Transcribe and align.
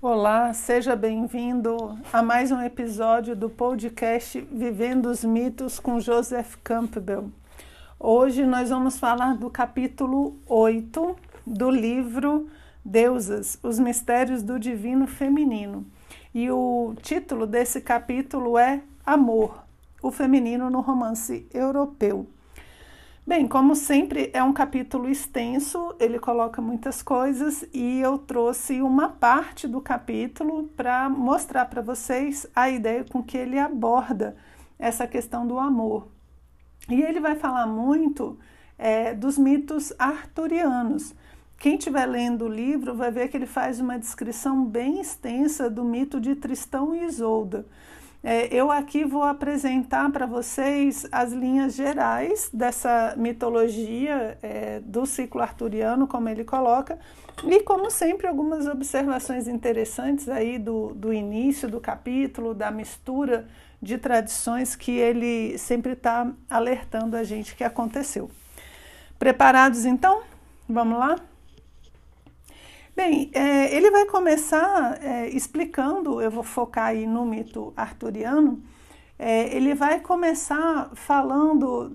Olá, 0.00 0.54
seja 0.54 0.94
bem-vindo 0.94 1.98
a 2.12 2.22
mais 2.22 2.52
um 2.52 2.62
episódio 2.62 3.34
do 3.34 3.50
podcast 3.50 4.40
Vivendo 4.52 5.06
os 5.06 5.24
Mitos 5.24 5.78
com 5.78 6.00
Joseph 6.00 6.54
Campbell. 6.62 7.30
Hoje 7.98 8.46
nós 8.46 8.70
vamos 8.70 8.98
falar 8.98 9.36
do 9.36 9.50
capítulo 9.50 10.38
8 10.46 11.16
do 11.46 11.70
livro 11.70 12.48
Deusas, 12.84 13.58
os 13.62 13.78
Mistérios 13.78 14.42
do 14.42 14.58
Divino 14.58 15.06
Feminino. 15.06 15.84
E 16.34 16.50
o 16.50 16.94
título 17.02 17.46
desse 17.46 17.80
capítulo 17.80 18.56
é 18.56 18.82
Amor, 19.04 19.64
o 20.02 20.10
feminino 20.10 20.70
no 20.70 20.80
romance 20.80 21.46
europeu. 21.52 22.28
Bem, 23.28 23.48
como 23.48 23.74
sempre, 23.74 24.30
é 24.32 24.40
um 24.40 24.52
capítulo 24.52 25.08
extenso, 25.08 25.96
ele 25.98 26.16
coloca 26.16 26.62
muitas 26.62 27.02
coisas 27.02 27.66
e 27.74 27.98
eu 28.00 28.18
trouxe 28.18 28.80
uma 28.80 29.08
parte 29.08 29.66
do 29.66 29.80
capítulo 29.80 30.68
para 30.76 31.08
mostrar 31.08 31.64
para 31.64 31.82
vocês 31.82 32.46
a 32.54 32.70
ideia 32.70 33.04
com 33.04 33.20
que 33.24 33.36
ele 33.36 33.58
aborda 33.58 34.36
essa 34.78 35.08
questão 35.08 35.44
do 35.44 35.58
amor. 35.58 36.06
E 36.88 37.02
ele 37.02 37.18
vai 37.18 37.34
falar 37.34 37.66
muito 37.66 38.38
é, 38.78 39.12
dos 39.12 39.36
mitos 39.36 39.92
arturianos. 39.98 41.12
Quem 41.58 41.78
estiver 41.78 42.06
lendo 42.06 42.44
o 42.44 42.48
livro 42.48 42.94
vai 42.94 43.10
ver 43.10 43.26
que 43.26 43.36
ele 43.36 43.44
faz 43.44 43.80
uma 43.80 43.98
descrição 43.98 44.64
bem 44.64 45.00
extensa 45.00 45.68
do 45.68 45.82
mito 45.82 46.20
de 46.20 46.36
Tristão 46.36 46.94
e 46.94 47.02
Isolda. 47.04 47.66
É, 48.28 48.48
eu 48.52 48.72
aqui 48.72 49.04
vou 49.04 49.22
apresentar 49.22 50.10
para 50.10 50.26
vocês 50.26 51.06
as 51.12 51.32
linhas 51.32 51.76
gerais 51.76 52.50
dessa 52.52 53.14
mitologia 53.16 54.36
é, 54.42 54.80
do 54.80 55.06
ciclo 55.06 55.40
arturiano, 55.40 56.08
como 56.08 56.28
ele 56.28 56.42
coloca, 56.42 56.98
e 57.44 57.60
como 57.60 57.88
sempre, 57.88 58.26
algumas 58.26 58.66
observações 58.66 59.46
interessantes 59.46 60.28
aí 60.28 60.58
do, 60.58 60.92
do 60.92 61.12
início 61.12 61.68
do 61.68 61.80
capítulo, 61.80 62.52
da 62.52 62.68
mistura 62.68 63.46
de 63.80 63.96
tradições 63.96 64.74
que 64.74 64.90
ele 64.90 65.56
sempre 65.56 65.92
está 65.92 66.28
alertando 66.50 67.16
a 67.16 67.22
gente 67.22 67.54
que 67.54 67.62
aconteceu. 67.62 68.28
Preparados 69.20 69.84
então? 69.84 70.22
Vamos 70.68 70.98
lá? 70.98 71.14
Bem, 72.96 73.30
é, 73.34 73.76
ele 73.76 73.90
vai 73.90 74.06
começar 74.06 74.98
é, 75.04 75.28
explicando, 75.28 76.18
eu 76.18 76.30
vou 76.30 76.42
focar 76.42 76.86
aí 76.86 77.06
no 77.06 77.26
mito 77.26 77.74
arturiano, 77.76 78.62
é, 79.18 79.54
ele 79.54 79.74
vai 79.74 80.00
começar 80.00 80.90
falando, 80.94 81.92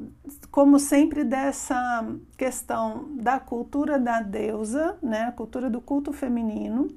como 0.52 0.77
sempre, 0.77 1.23
dessa 1.23 2.05
questão 2.38 3.16
da 3.16 3.39
cultura 3.39 3.97
da 3.97 4.22
deusa, 4.22 4.95
né, 5.02 5.23
a 5.23 5.31
cultura 5.31 5.72
do 5.72 5.81
culto 5.81 6.13
feminino, 6.13 6.88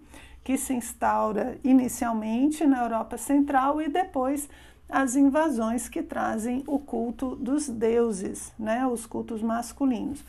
que 0.45 0.59
se 0.59 0.75
instaura 0.75 1.57
inicialmente 1.65 2.67
na 2.67 2.83
Europa 2.83 3.17
Central 3.17 3.81
e 3.81 3.89
depois 3.89 4.51
as 4.87 5.17
invasões 5.17 5.89
que 5.89 6.03
trazem 6.03 6.63
o 6.67 6.79
culto 6.79 7.37
dos 7.37 7.71
deuses, 7.71 8.53
né, 8.59 8.87
os 8.87 9.07
cultos 9.07 9.41
masculinos. 9.41 10.23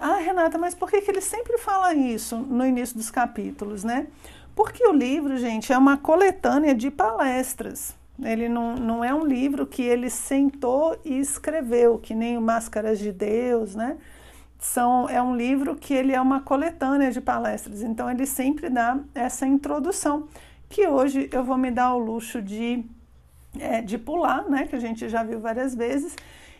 Ah, 0.00 0.18
Renata, 0.18 0.56
mas 0.56 0.74
por 0.74 0.88
que, 0.88 1.00
que 1.00 1.10
ele 1.10 1.20
sempre 1.20 1.58
fala 1.58 1.92
isso 1.92 2.36
no 2.36 2.64
início 2.64 2.96
dos 2.96 3.10
capítulos, 3.10 3.82
né? 3.82 4.06
Porque 4.54 4.86
o 4.86 4.92
livro, 4.92 5.36
gente, 5.36 5.72
é 5.72 5.78
uma 5.78 5.96
coletânea 5.96 6.74
de 6.74 6.90
palestras. 6.90 7.96
Ele 8.22 8.48
não, 8.48 8.74
não 8.74 9.04
é 9.04 9.12
um 9.12 9.24
livro 9.24 9.66
que 9.66 9.82
ele 9.82 10.08
sentou 10.10 10.98
e 11.04 11.18
escreveu, 11.18 11.98
que 11.98 12.14
nem 12.14 12.36
o 12.36 12.40
Máscaras 12.40 12.98
de 12.98 13.12
Deus, 13.12 13.74
né? 13.74 13.96
São, 14.58 15.08
é 15.08 15.22
um 15.22 15.36
livro 15.36 15.76
que 15.76 15.94
ele 15.94 16.12
é 16.12 16.20
uma 16.20 16.40
coletânea 16.40 17.10
de 17.10 17.20
palestras. 17.20 17.82
Então, 17.82 18.10
ele 18.10 18.26
sempre 18.26 18.68
dá 18.68 18.98
essa 19.14 19.46
introdução, 19.46 20.28
que 20.68 20.86
hoje 20.86 21.28
eu 21.32 21.44
vou 21.44 21.56
me 21.56 21.70
dar 21.70 21.94
o 21.94 21.98
luxo 21.98 22.42
de, 22.42 22.84
é, 23.58 23.80
de 23.80 23.96
pular, 23.98 24.48
né? 24.48 24.66
Que 24.66 24.76
a 24.76 24.80
gente 24.80 25.08
já 25.08 25.22
viu 25.22 25.40
várias 25.40 25.74
vezes 25.74 26.16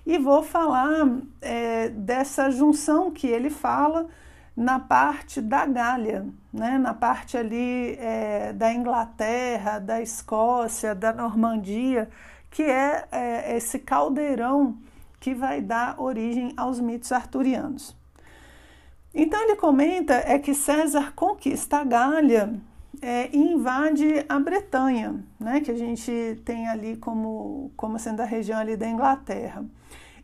e 0.09 0.17
vou 0.17 0.43
falar 0.43 1.07
é, 1.39 1.91
dessa 1.91 2.51
junção 2.51 3.11
que 3.11 3.27
ele 3.27 3.51
fala 3.51 4.07
na 4.57 4.79
parte 4.79 5.39
da 5.39 5.67
Gália, 5.67 6.27
né? 6.51 6.79
na 6.79 6.95
parte 6.95 7.37
ali 7.37 7.95
é, 8.01 8.55
da 8.55 8.73
Inglaterra, 8.73 9.79
da 9.79 10.01
Escócia, 10.01 10.95
da 10.95 11.13
Normandia, 11.13 12.09
que 12.51 12.63
é, 12.63 13.07
é 13.13 13.57
esse 13.59 13.81
caldeirão 13.81 14.79
que 15.21 15.35
vai 15.35 15.61
dar 15.61 16.01
origem 16.01 16.55
aos 16.57 16.81
mitos 16.81 17.13
arturianos. 17.13 17.95
Então 19.15 19.43
ele 19.43 19.57
comenta 19.57 20.15
é 20.15 20.39
que 20.39 20.55
César 20.55 21.13
conquista 21.15 21.81
a 21.81 21.85
Gália 21.85 22.59
é, 23.01 23.35
invade 23.37 24.25
a 24.29 24.39
Bretanha, 24.39 25.25
né, 25.39 25.61
que 25.61 25.71
a 25.71 25.77
gente 25.77 26.41
tem 26.45 26.69
ali 26.69 26.97
como, 26.97 27.73
como 27.77 27.99
sendo 27.99 28.21
a 28.21 28.25
região 28.25 28.59
ali 28.59 28.77
da 28.77 28.89
Inglaterra 28.89 29.65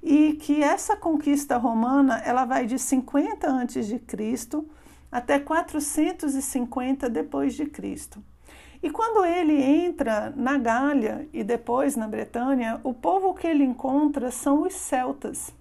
e 0.05 0.35
que 0.35 0.63
essa 0.63 0.95
conquista 0.95 1.57
romana 1.57 2.19
ela 2.19 2.45
vai 2.45 2.67
de 2.67 2.79
50 2.79 3.49
antes 3.49 3.87
de 3.87 3.99
Cristo 3.99 4.69
até 5.11 5.39
450 5.39 7.09
depois 7.09 7.55
de 7.55 7.65
Cristo. 7.65 8.23
E 8.83 8.91
quando 8.91 9.25
ele 9.25 9.55
entra 9.63 10.31
na 10.37 10.59
Gália 10.59 11.27
e 11.33 11.43
depois 11.43 11.97
na 11.97 12.07
Bretanha, 12.07 12.81
o 12.85 12.93
povo 12.93 13.33
que 13.33 13.47
ele 13.47 13.65
encontra 13.65 14.31
são 14.31 14.63
os 14.63 14.75
celtas. 14.75 15.55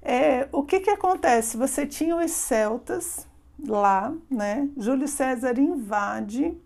É, 0.00 0.48
o 0.50 0.62
que, 0.62 0.80
que 0.80 0.88
acontece? 0.88 1.58
Você 1.58 1.84
tinha 1.86 2.16
os 2.16 2.30
celtas 2.30 3.28
lá, 3.66 4.12
né? 4.30 4.68
Júlio 4.76 5.08
César 5.08 5.58
invade, 5.58 6.56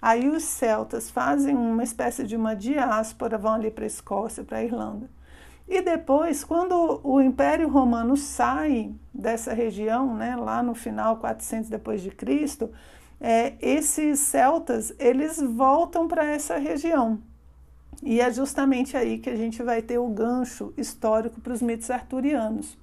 aí 0.00 0.28
os 0.28 0.44
celtas 0.44 1.10
fazem 1.10 1.56
uma 1.56 1.82
espécie 1.82 2.24
de 2.24 2.36
uma 2.36 2.54
diáspora, 2.54 3.38
vão 3.38 3.54
ali 3.54 3.70
para 3.70 3.84
a 3.84 3.86
Escócia, 3.86 4.44
para 4.44 4.58
a 4.58 4.64
Irlanda. 4.64 5.08
E 5.68 5.80
depois, 5.80 6.44
quando 6.44 7.00
o 7.02 7.20
Império 7.20 7.68
Romano 7.68 8.16
sai 8.16 8.94
dessa 9.14 9.54
região, 9.54 10.14
né, 10.14 10.36
lá 10.36 10.62
no 10.62 10.74
final 10.74 11.16
400 11.16 11.70
depois 11.70 12.02
de 12.02 12.10
Cristo, 12.10 12.70
é, 13.20 13.54
esses 13.60 14.18
celtas 14.20 14.92
eles 14.98 15.40
voltam 15.40 16.08
para 16.08 16.24
essa 16.24 16.58
região. 16.58 17.20
E 18.02 18.20
é 18.20 18.32
justamente 18.32 18.96
aí 18.96 19.18
que 19.18 19.30
a 19.30 19.36
gente 19.36 19.62
vai 19.62 19.80
ter 19.80 19.96
o 19.96 20.08
gancho 20.08 20.74
histórico 20.76 21.40
para 21.40 21.52
os 21.52 21.62
mitos 21.62 21.88
arturianos. 21.88 22.76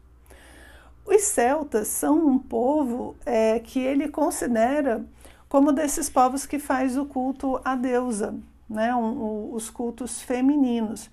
Os 1.10 1.24
celtas 1.24 1.88
são 1.88 2.28
um 2.28 2.38
povo 2.38 3.16
é, 3.26 3.58
que 3.58 3.80
ele 3.80 4.10
considera 4.10 5.04
como 5.50 5.72
desses 5.72 6.08
povos 6.08 6.46
que 6.46 6.60
faz 6.60 6.96
o 6.96 7.04
culto 7.04 7.60
à 7.66 7.76
deusa, 7.76 8.36
né, 8.70 8.94
um, 8.94 9.00
um, 9.00 9.54
os 9.56 9.72
cultos 9.72 10.22
femininos. 10.22 11.10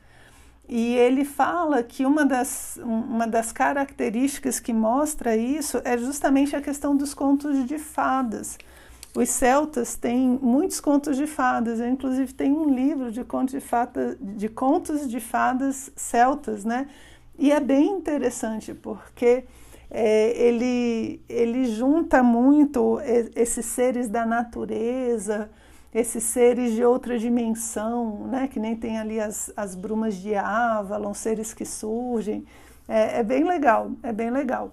E 0.69 0.95
ele 0.97 1.25
fala 1.25 1.83
que 1.83 2.05
uma 2.05 2.27
das, 2.27 2.79
uma 2.83 3.27
das 3.27 3.53
características 3.53 4.61
que 4.61 4.71
mostra 4.71 5.35
isso 5.35 5.81
é 5.83 5.97
justamente 5.97 6.55
a 6.55 6.61
questão 6.61 6.95
dos 6.95 7.15
contos 7.15 7.65
de 7.65 7.79
fadas. 7.79 8.59
Os 9.15 9.31
celtas 9.31 9.97
têm 9.97 10.39
muitos 10.43 10.79
contos 10.79 11.17
de 11.17 11.27
fadas, 11.27 11.81
eu 11.81 11.89
inclusive 11.89 12.35
tenho 12.35 12.61
um 12.61 12.69
livro 12.69 13.11
de 13.11 13.25
contos 13.25 13.55
de, 13.55 13.61
fada, 13.61 14.15
de 14.21 14.51
contos 14.51 15.09
de 15.09 15.21
fadas 15.21 15.91
celtas, 15.97 16.67
né? 16.67 16.87
E 17.39 17.51
é 17.51 17.61
bem 17.61 17.93
interessante 17.93 18.75
porque 18.75 19.45
é, 19.91 20.31
ele, 20.37 21.23
ele 21.29 21.67
junta 21.67 22.23
muito 22.23 22.99
esses 23.35 23.65
seres 23.67 24.09
da 24.09 24.27
natureza, 24.27 25.49
esses 25.95 26.25
seres 26.25 26.75
de 26.75 26.85
outra 26.85 27.19
dimensão, 27.19 28.27
né, 28.27 28.49
que 28.49 28.61
nem 28.61 28.77
tem 28.77 28.99
ali 28.99 29.21
as, 29.21 29.51
as 29.57 29.75
brumas 29.75 30.15
de 30.15 30.35
Avalon, 30.35 31.15
seres 31.15 31.55
que 31.55 31.65
surgem. 31.65 32.45
É, 32.89 33.21
é 33.21 33.23
bem 33.23 33.45
legal, 33.45 33.91
é 34.03 34.13
bem 34.13 34.31
legal. 34.31 34.73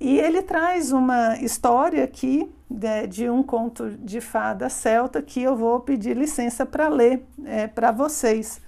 E 0.00 0.18
ele 0.18 0.42
traz 0.42 0.92
uma 0.92 1.36
história 1.38 2.04
aqui 2.04 2.52
de, 2.68 2.86
né, 2.86 3.06
de, 3.06 3.30
um 3.30 3.42
conto 3.42 3.90
de 3.90 4.20
fada 4.20 4.68
celta 4.68 5.22
que 5.22 5.42
eu 5.42 5.56
vou 5.56 5.80
pedir 5.80 6.16
licença 6.16 6.66
para 6.66 6.88
ler 6.88 7.24
é, 7.44 7.66
para 7.66 7.90
vocês. 7.92 8.60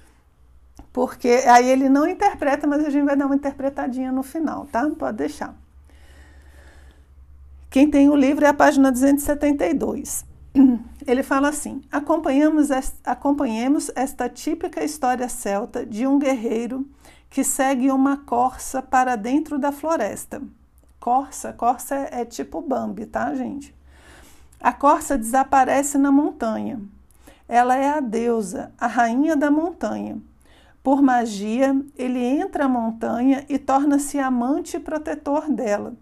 Porque 0.92 1.28
aí 1.46 1.68
ele 1.68 1.88
não 1.88 2.08
interpreta, 2.08 2.66
mas 2.66 2.84
a 2.84 2.90
gente 2.90 3.04
vai 3.04 3.16
dar 3.16 3.26
uma 3.26 3.34
interpretadinha 3.34 4.10
no 4.12 4.22
final, 4.22 4.66
tá? 4.66 4.88
Pode 4.98 5.18
deixar. 5.18 5.54
Quem 7.70 7.90
tem 7.90 8.08
o 8.08 8.16
livro 8.16 8.44
é 8.44 8.48
a 8.48 8.54
página 8.54 8.90
272. 8.90 10.24
ele 11.06 11.22
fala 11.22 11.48
assim: 11.48 11.82
acompanhamos, 11.90 12.68
acompanhemos 13.04 13.90
esta 13.94 14.28
típica 14.28 14.84
história 14.84 15.28
celta 15.28 15.84
de 15.84 16.06
um 16.06 16.18
guerreiro 16.18 16.86
que 17.28 17.44
segue 17.44 17.90
uma 17.90 18.16
corça 18.16 18.80
para 18.80 19.16
dentro 19.16 19.58
da 19.58 19.72
floresta. 19.72 20.42
Corça, 20.98 21.52
corça 21.52 21.94
é, 21.94 22.22
é 22.22 22.24
tipo 22.24 22.60
Bambi, 22.60 23.06
tá, 23.06 23.34
gente? 23.34 23.74
A 24.60 24.72
corça 24.72 25.18
desaparece 25.18 25.98
na 25.98 26.10
montanha. 26.10 26.80
Ela 27.48 27.76
é 27.76 27.90
a 27.90 28.00
deusa, 28.00 28.72
a 28.78 28.86
rainha 28.86 29.36
da 29.36 29.50
montanha. 29.50 30.18
Por 30.82 31.02
magia, 31.02 31.80
ele 31.96 32.24
entra 32.24 32.64
a 32.64 32.68
montanha 32.68 33.44
e 33.48 33.58
torna-se 33.58 34.18
amante 34.18 34.76
e 34.76 34.80
protetor 34.80 35.50
dela. 35.50 35.94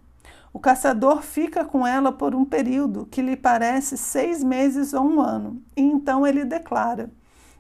O 0.55 0.61
caçador 0.61 1.21
fica 1.21 1.65
com 1.65 1.85
ela 1.85 2.13
por 2.13 2.33
um 2.33 2.45
período 2.45 3.07
que 3.07 3.21
lhe 3.21 3.37
parece 3.37 3.99
seis 3.99 4.45
meses 4.45 4.95
ou 4.95 5.05
um 5.05 5.21
ano, 5.21 5.61
e 5.77 5.83
então 5.83 6.25
ele 6.25 6.45
declara: 6.45 7.11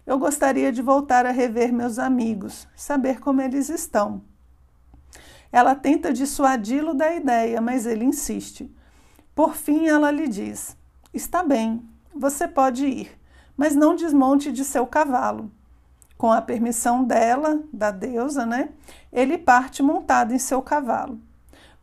Eu 0.06 0.16
gostaria 0.16 0.70
de 0.70 0.80
voltar 0.80 1.26
a 1.26 1.32
rever 1.32 1.72
meus 1.72 1.98
amigos, 1.98 2.68
saber 2.76 3.18
como 3.18 3.42
eles 3.42 3.68
estão. 3.68 4.22
Ela 5.50 5.74
tenta 5.74 6.12
dissuadi-lo 6.12 6.94
da 6.94 7.12
ideia, 7.12 7.60
mas 7.60 7.84
ele 7.84 8.04
insiste. 8.04 8.72
Por 9.34 9.56
fim, 9.56 9.88
ela 9.88 10.12
lhe 10.12 10.28
diz: 10.28 10.76
Está 11.12 11.42
bem, 11.42 11.82
você 12.14 12.46
pode 12.46 12.86
ir, 12.86 13.10
mas 13.56 13.74
não 13.74 13.96
desmonte 13.96 14.52
de 14.52 14.64
seu 14.64 14.86
cavalo 14.86 15.50
com 16.16 16.30
a 16.30 16.40
permissão 16.40 17.02
dela, 17.02 17.60
da 17.72 17.90
deusa, 17.90 18.46
né? 18.46 18.68
Ele 19.12 19.36
parte 19.36 19.82
montado 19.82 20.32
em 20.32 20.38
seu 20.38 20.62
cavalo. 20.62 21.20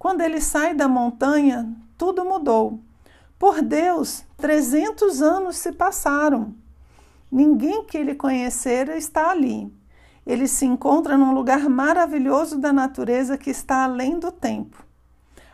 Quando 0.02 0.22
ele 0.22 0.42
sai 0.42 0.74
da 0.74 0.88
montanha, 0.88 1.72
tudo 1.96 2.26
mudou. 2.26 2.80
Por 3.38 3.62
Deus, 3.62 4.26
300 4.36 5.22
anos 5.22 5.58
se 5.58 5.72
passaram. 5.72 6.56
Ninguém 7.32 7.86
que 7.86 8.00
ele 8.00 8.16
conhecera 8.16 8.98
está 8.98 9.30
ali. 9.30 9.72
Ele 10.26 10.48
se 10.48 10.66
encontra 10.66 11.16
num 11.16 11.36
lugar 11.36 11.70
maravilhoso 11.70 12.58
da 12.58 12.74
natureza 12.74 13.38
que 13.38 13.52
está 13.52 13.84
além 13.84 14.18
do 14.18 14.32
tempo. 14.32 14.84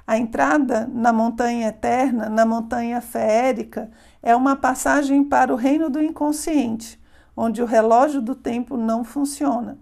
A 0.08 0.18
entrada 0.18 0.90
na 0.94 1.12
montanha 1.12 1.68
eterna, 1.68 2.30
na 2.30 2.46
montanha 2.46 3.02
feérica, 3.02 3.92
é 4.24 4.34
uma 4.34 4.56
passagem 4.56 5.26
para 5.26 5.52
o 5.52 5.58
reino 5.58 5.90
do 5.90 6.02
inconsciente, 6.02 6.98
onde 7.36 7.62
o 7.62 7.66
relógio 7.66 8.22
do 8.22 8.34
tempo 8.34 8.78
não 8.78 9.04
funciona. 9.04 9.78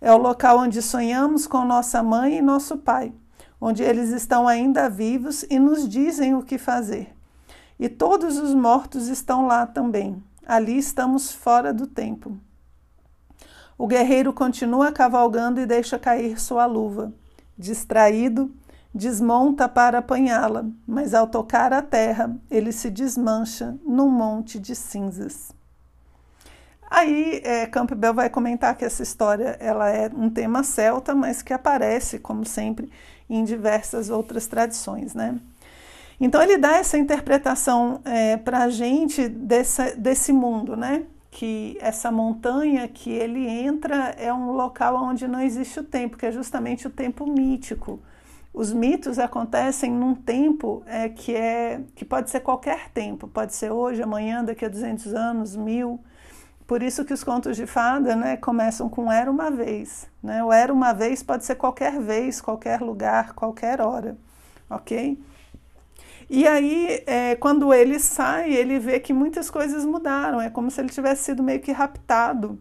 É 0.00 0.12
o 0.12 0.16
local 0.16 0.60
onde 0.60 0.80
sonhamos 0.80 1.48
com 1.48 1.64
nossa 1.64 2.04
mãe 2.04 2.38
e 2.38 2.40
nosso 2.42 2.76
pai, 2.76 3.12
onde 3.60 3.82
eles 3.82 4.10
estão 4.10 4.46
ainda 4.46 4.88
vivos 4.88 5.44
e 5.50 5.58
nos 5.58 5.88
dizem 5.88 6.34
o 6.34 6.42
que 6.42 6.58
fazer. 6.58 7.14
E 7.78 7.88
todos 7.88 8.38
os 8.38 8.54
mortos 8.54 9.08
estão 9.08 9.46
lá 9.46 9.66
também. 9.66 10.22
Ali 10.46 10.78
estamos 10.78 11.32
fora 11.32 11.72
do 11.74 11.86
tempo. 11.86 12.38
O 13.78 13.86
guerreiro 13.86 14.32
continua 14.32 14.90
cavalgando 14.90 15.60
e 15.60 15.66
deixa 15.66 15.98
cair 15.98 16.40
sua 16.40 16.64
luva. 16.64 17.12
Distraído, 17.58 18.50
desmonta 18.94 19.68
para 19.68 19.98
apanhá-la, 19.98 20.64
mas 20.86 21.12
ao 21.12 21.26
tocar 21.26 21.72
a 21.72 21.82
terra, 21.82 22.34
ele 22.50 22.72
se 22.72 22.90
desmancha 22.90 23.76
num 23.84 24.08
monte 24.08 24.58
de 24.58 24.74
cinzas. 24.74 25.54
Aí 26.88 27.42
é, 27.44 27.66
Campbell 27.66 28.14
vai 28.14 28.30
comentar 28.30 28.76
que 28.76 28.84
essa 28.84 29.02
história 29.02 29.56
ela 29.60 29.90
é 29.90 30.08
um 30.14 30.30
tema 30.30 30.62
celta, 30.62 31.14
mas 31.14 31.42
que 31.42 31.52
aparece, 31.52 32.18
como 32.18 32.44
sempre, 32.44 32.90
em 33.28 33.44
diversas 33.44 34.10
outras 34.10 34.46
tradições, 34.46 35.14
né? 35.14 35.38
Então 36.20 36.42
ele 36.42 36.56
dá 36.56 36.76
essa 36.76 36.96
interpretação 36.96 38.00
é, 38.04 38.36
para 38.36 38.64
a 38.64 38.70
gente 38.70 39.28
desse, 39.28 40.32
mundo, 40.32 40.76
né? 40.76 41.04
Que 41.30 41.76
essa 41.80 42.10
montanha 42.10 42.88
que 42.88 43.10
ele 43.10 43.46
entra 43.46 44.14
é 44.16 44.32
um 44.32 44.52
local 44.52 44.96
onde 44.96 45.28
não 45.28 45.40
existe 45.40 45.78
o 45.78 45.84
tempo, 45.84 46.16
que 46.16 46.24
é 46.24 46.32
justamente 46.32 46.86
o 46.86 46.90
tempo 46.90 47.26
mítico. 47.26 48.00
Os 48.54 48.72
mitos 48.72 49.18
acontecem 49.18 49.90
num 49.90 50.14
tempo 50.14 50.82
é, 50.86 51.10
que, 51.10 51.34
é, 51.34 51.82
que 51.94 52.06
pode 52.06 52.30
ser 52.30 52.40
qualquer 52.40 52.88
tempo, 52.88 53.28
pode 53.28 53.54
ser 53.54 53.70
hoje, 53.70 54.02
amanhã, 54.02 54.42
daqui 54.42 54.64
a 54.64 54.68
200 54.68 55.12
anos, 55.12 55.54
mil. 55.54 56.00
Por 56.66 56.82
isso 56.82 57.04
que 57.04 57.14
os 57.14 57.22
contos 57.22 57.56
de 57.56 57.66
fada 57.66 58.16
né, 58.16 58.36
começam 58.36 58.88
com 58.88 59.10
era 59.10 59.30
uma 59.30 59.50
vez. 59.50 60.08
Né? 60.22 60.42
O 60.42 60.52
era 60.52 60.72
uma 60.72 60.92
vez 60.92 61.22
pode 61.22 61.44
ser 61.44 61.54
qualquer 61.54 62.00
vez, 62.00 62.40
qualquer 62.40 62.80
lugar, 62.80 63.34
qualquer 63.34 63.80
hora. 63.80 64.16
Ok? 64.68 65.18
E 66.28 66.44
aí, 66.44 67.04
é, 67.06 67.36
quando 67.36 67.72
ele 67.72 68.00
sai, 68.00 68.52
ele 68.52 68.80
vê 68.80 68.98
que 68.98 69.12
muitas 69.12 69.48
coisas 69.48 69.84
mudaram. 69.84 70.40
É 70.40 70.50
como 70.50 70.70
se 70.70 70.80
ele 70.80 70.88
tivesse 70.88 71.22
sido 71.24 71.42
meio 71.42 71.60
que 71.60 71.70
raptado 71.70 72.58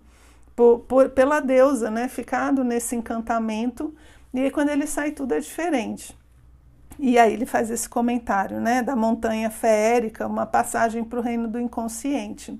por, 0.56 0.80
por, 0.82 1.10
pela 1.10 1.40
deusa, 1.40 1.90
né? 1.90 2.08
ficado 2.08 2.64
nesse 2.64 2.96
encantamento. 2.96 3.94
E 4.32 4.40
aí, 4.40 4.52
quando 4.52 4.70
ele 4.70 4.86
sai, 4.86 5.12
tudo 5.12 5.34
é 5.34 5.40
diferente. 5.40 6.16
E 7.00 7.18
aí 7.18 7.34
ele 7.34 7.46
faz 7.46 7.70
esse 7.70 7.90
comentário 7.90 8.62
né, 8.62 8.82
da 8.82 8.96
montanha 8.96 9.50
feérica, 9.50 10.28
uma 10.28 10.46
passagem 10.46 11.04
para 11.04 11.20
o 11.20 11.22
reino 11.22 11.48
do 11.48 11.60
inconsciente. 11.60 12.58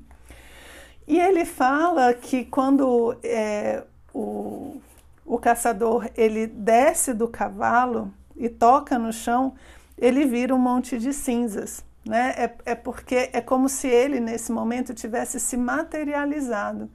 E 1.08 1.20
ele 1.20 1.46
fala 1.46 2.14
que 2.14 2.46
quando 2.46 3.16
é, 3.24 3.84
o, 4.14 4.82
o 5.26 5.38
caçador 5.38 6.10
ele 6.16 6.48
desce 6.48 7.14
do 7.14 7.28
cavalo 7.28 8.12
e 8.36 8.50
toca 8.50 8.98
no 8.98 9.14
chão, 9.14 9.54
ele 9.98 10.26
vira 10.26 10.54
um 10.54 10.60
monte 10.60 10.98
de 10.98 11.14
cinzas. 11.14 11.84
Né? 12.06 12.34
É, 12.38 12.56
é 12.72 12.76
porque 12.76 13.30
é 13.34 13.42
como 13.42 13.68
se 13.70 13.88
ele, 13.88 14.20
nesse 14.20 14.52
momento, 14.52 14.94
tivesse 14.94 15.40
se 15.40 15.58
materializado. 15.58 16.90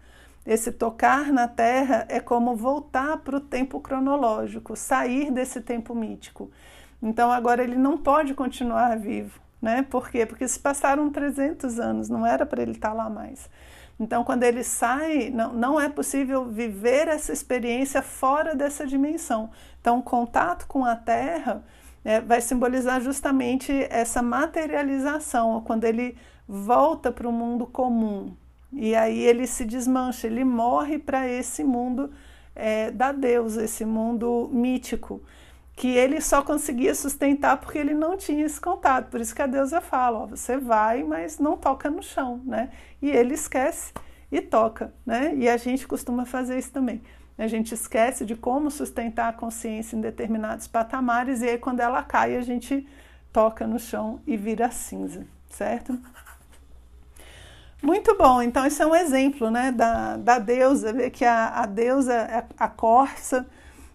Esse 0.47 0.73
tocar 0.73 1.33
na 1.33 1.47
terra 1.47 2.07
é 2.09 2.19
como 2.19 2.57
voltar 2.57 3.19
para 3.19 3.37
o 3.37 3.41
tempo 3.41 3.81
cronológico, 3.81 4.75
sair 4.75 5.31
desse 5.31 5.61
tempo 5.61 5.95
mítico. 5.95 6.51
Então 7.03 7.31
agora 7.31 7.63
ele 7.63 7.77
não 7.77 7.99
pode 7.99 8.35
continuar 8.35 8.97
vivo. 8.99 9.39
Né? 9.61 9.83
Por 9.83 10.09
quê? 10.11 10.25
Porque 10.25 10.49
se 10.49 10.59
passaram 10.59 11.11
300 11.11 11.79
anos, 11.79 12.09
não 12.09 12.27
era 12.27 12.47
para 12.47 12.63
ele 12.63 12.73
estar 12.73 12.91
tá 12.91 12.95
lá 12.95 13.11
mais. 13.11 13.49
Então, 14.01 14.25
quando 14.25 14.45
ele 14.45 14.65
sai, 14.65 15.29
não, 15.29 15.53
não 15.53 15.79
é 15.79 15.87
possível 15.87 16.47
viver 16.47 17.07
essa 17.07 17.35
experiência 17.35 18.01
fora 18.01 18.55
dessa 18.55 18.87
dimensão. 18.87 19.51
Então, 19.79 19.99
o 19.99 20.03
contato 20.03 20.67
com 20.67 20.87
a 20.87 20.97
Terra 20.97 21.63
é, 22.03 22.19
vai 22.19 22.41
simbolizar 22.41 22.99
justamente 23.03 23.71
essa 23.91 24.23
materialização, 24.23 25.61
quando 25.61 25.85
ele 25.85 26.17
volta 26.49 27.13
para 27.13 27.29
o 27.29 27.33
mundo 27.33 27.67
comum. 27.67 28.35
E 28.73 28.95
aí 28.95 29.21
ele 29.21 29.47
se 29.47 29.67
desmancha, 29.67 30.27
ele 30.27 30.45
morre 30.45 30.99
para 30.99 31.29
esse 31.29 31.63
mundo 31.63 32.11
é, 32.57 32.91
da 32.91 33.13
deusa, 33.13 33.65
esse 33.65 33.85
mundo 33.85 34.49
mítico 34.51 35.21
que 35.77 35.89
ele 35.89 36.21
só 36.21 36.43
conseguia 36.43 36.95
sustentar 36.95 37.57
porque 37.57 37.79
ele 37.79 37.95
não 37.95 38.17
tinha 38.17 38.45
esse 38.45 38.61
contato. 38.61 39.09
Por 39.11 39.21
isso 39.21 39.35
que 39.35 39.43
a 39.43 39.47
deusa 39.47 39.81
fala, 39.81 40.21
ó, 40.21 40.27
você 40.27 40.59
vai, 40.59 41.03
mas 41.03 41.39
não 41.39 41.57
toca 41.57 41.91
no 41.91 42.03
chão, 42.03 42.41
né? 42.45 42.71
E 43.01 43.11
ele 43.11 43.35
esquece 43.35 43.93
e 44.31 44.41
toca, 44.41 44.93
né? 45.07 45.35
E 45.35 45.49
a 45.49 45.57
gente 45.57 45.87
costuma 45.87 46.27
fazer 46.27 46.59
isso 46.59 46.71
também. 46.71 47.03
A 47.39 47.47
gente 47.47 47.73
esquece 47.73 48.27
de 48.27 48.37
como 48.37 48.71
sustentar 48.71 49.29
a 49.29 49.33
consciência 49.33 49.97
em 49.97 50.01
determinados 50.01 50.67
patamares 50.67 51.41
e 51.41 51.49
aí 51.49 51.59
quando 51.59 51.81
ela 51.81 52.03
cai 52.03 52.37
a 52.37 52.43
gente 52.43 52.87
toca 53.33 53.67
no 53.67 53.79
chão 53.79 54.21
e 54.27 54.37
vira 54.37 54.71
cinza, 54.71 55.27
certo? 55.49 55.99
Muito 57.83 58.15
bom, 58.19 58.43
então 58.43 58.67
esse 58.67 58.83
é 58.83 58.87
um 58.87 58.95
exemplo 58.95 59.51
né, 59.51 59.73
da, 59.73 60.19
da 60.19 60.39
deusa, 60.39 61.09
que 61.09 61.25
a, 61.25 61.63
a 61.63 61.67
deusa, 61.67 62.47
a, 62.59 62.65
a 62.67 62.69
corça, 62.69 63.47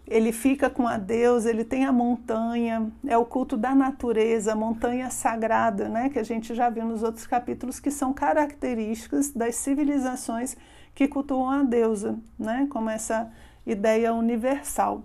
ele 0.08 0.32
fica 0.32 0.70
com 0.70 0.88
a 0.88 0.98
Deus, 0.98 1.46
ele 1.46 1.64
tem 1.64 1.86
a 1.86 1.92
montanha, 1.92 2.92
é 3.08 3.18
o 3.18 3.26
culto 3.26 3.58
da 3.58 3.74
natureza, 3.74 4.56
montanha 4.56 5.10
sagrada, 5.10 5.90
né, 5.90 6.10
que 6.10 6.20
a 6.20 6.24
gente 6.24 6.54
já 6.54 6.70
viu 6.70 6.86
nos 6.86 7.02
outros 7.02 7.26
capítulos, 7.26 7.80
que 7.80 7.90
são 7.90 8.14
características 8.14 9.32
das 9.32 9.56
civilizações 9.56 10.56
que 10.94 11.08
cultuam 11.08 11.50
a 11.50 11.64
deusa, 11.64 12.18
né, 12.38 12.68
como 12.70 12.90
essa 12.90 13.32
ideia 13.66 14.14
universal. 14.14 15.02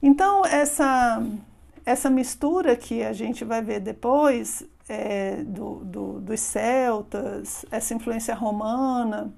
Então, 0.00 0.44
essa, 0.46 1.20
essa 1.84 2.08
mistura 2.08 2.76
que 2.76 3.02
a 3.02 3.12
gente 3.12 3.44
vai 3.44 3.62
ver 3.62 3.80
depois 3.80 4.64
é, 4.88 5.42
do, 5.42 5.84
do, 5.84 6.20
dos 6.20 6.38
celtas, 6.38 7.66
essa 7.70 7.94
influência 7.94 8.34
romana, 8.34 9.34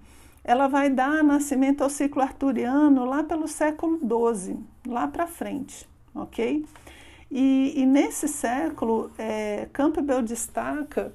ela 0.49 0.67
vai 0.67 0.89
dar 0.89 1.23
nascimento 1.23 1.83
ao 1.83 1.91
ciclo 1.91 2.23
arturiano 2.23 3.05
lá 3.05 3.23
pelo 3.23 3.47
século 3.47 3.99
XII, 3.99 4.57
lá 4.87 5.07
para 5.07 5.27
frente, 5.27 5.87
ok? 6.15 6.65
E, 7.31 7.75
e 7.77 7.85
nesse 7.85 8.27
século, 8.27 9.11
é, 9.19 9.69
Campbell 9.75 10.23
destaca 10.23 11.13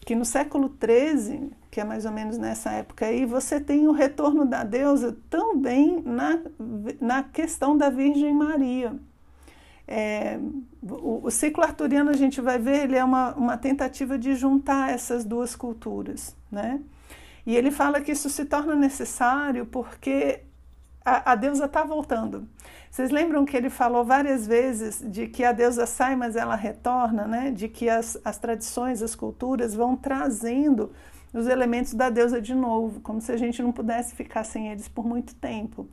que 0.00 0.16
no 0.16 0.24
século 0.24 0.68
XIII, 0.84 1.52
que 1.70 1.80
é 1.80 1.84
mais 1.84 2.04
ou 2.04 2.10
menos 2.10 2.36
nessa 2.36 2.72
época 2.72 3.06
aí, 3.06 3.24
você 3.24 3.60
tem 3.60 3.86
o 3.86 3.92
retorno 3.92 4.44
da 4.44 4.64
deusa 4.64 5.16
também 5.30 6.02
na, 6.04 6.40
na 7.00 7.22
questão 7.22 7.76
da 7.76 7.88
Virgem 7.88 8.34
Maria. 8.34 8.96
É, 9.86 10.40
o, 10.82 11.24
o, 11.24 11.30
ciclo 11.30 11.62
arturiano, 11.62 12.10
a 12.10 12.16
gente 12.16 12.40
vai 12.40 12.58
ver, 12.58 12.82
ele 12.82 12.96
é 12.96 13.04
uma, 13.04 13.32
uma 13.34 13.56
tentativa 13.56 14.18
de 14.18 14.34
juntar 14.34 14.90
essas 14.90 15.24
duas 15.24 15.54
culturas, 15.54 16.34
né? 16.50 16.80
E 17.44 17.56
ele 17.56 17.70
fala 17.70 18.00
que 18.00 18.12
isso 18.12 18.30
se 18.30 18.44
torna 18.44 18.74
necessário 18.74 19.66
porque 19.66 20.40
a, 21.04 21.32
a 21.32 21.34
deusa 21.34 21.64
está 21.64 21.82
voltando. 21.82 22.48
Vocês 22.90 23.10
lembram 23.10 23.44
que 23.44 23.56
ele 23.56 23.70
falou 23.70 24.04
várias 24.04 24.46
vezes 24.46 25.02
de 25.04 25.26
que 25.26 25.44
a 25.44 25.52
deusa 25.52 25.86
sai, 25.86 26.14
mas 26.14 26.36
ela 26.36 26.54
retorna, 26.54 27.26
né? 27.26 27.50
De 27.50 27.68
que 27.68 27.88
as, 27.88 28.18
as 28.24 28.38
tradições, 28.38 29.02
as 29.02 29.14
culturas 29.14 29.74
vão 29.74 29.96
trazendo 29.96 30.92
os 31.32 31.46
elementos 31.46 31.94
da 31.94 32.10
deusa 32.10 32.40
de 32.40 32.54
novo, 32.54 33.00
como 33.00 33.20
se 33.20 33.32
a 33.32 33.36
gente 33.36 33.62
não 33.62 33.72
pudesse 33.72 34.14
ficar 34.14 34.44
sem 34.44 34.68
eles 34.68 34.88
por 34.88 35.06
muito 35.06 35.34
tempo. 35.34 35.88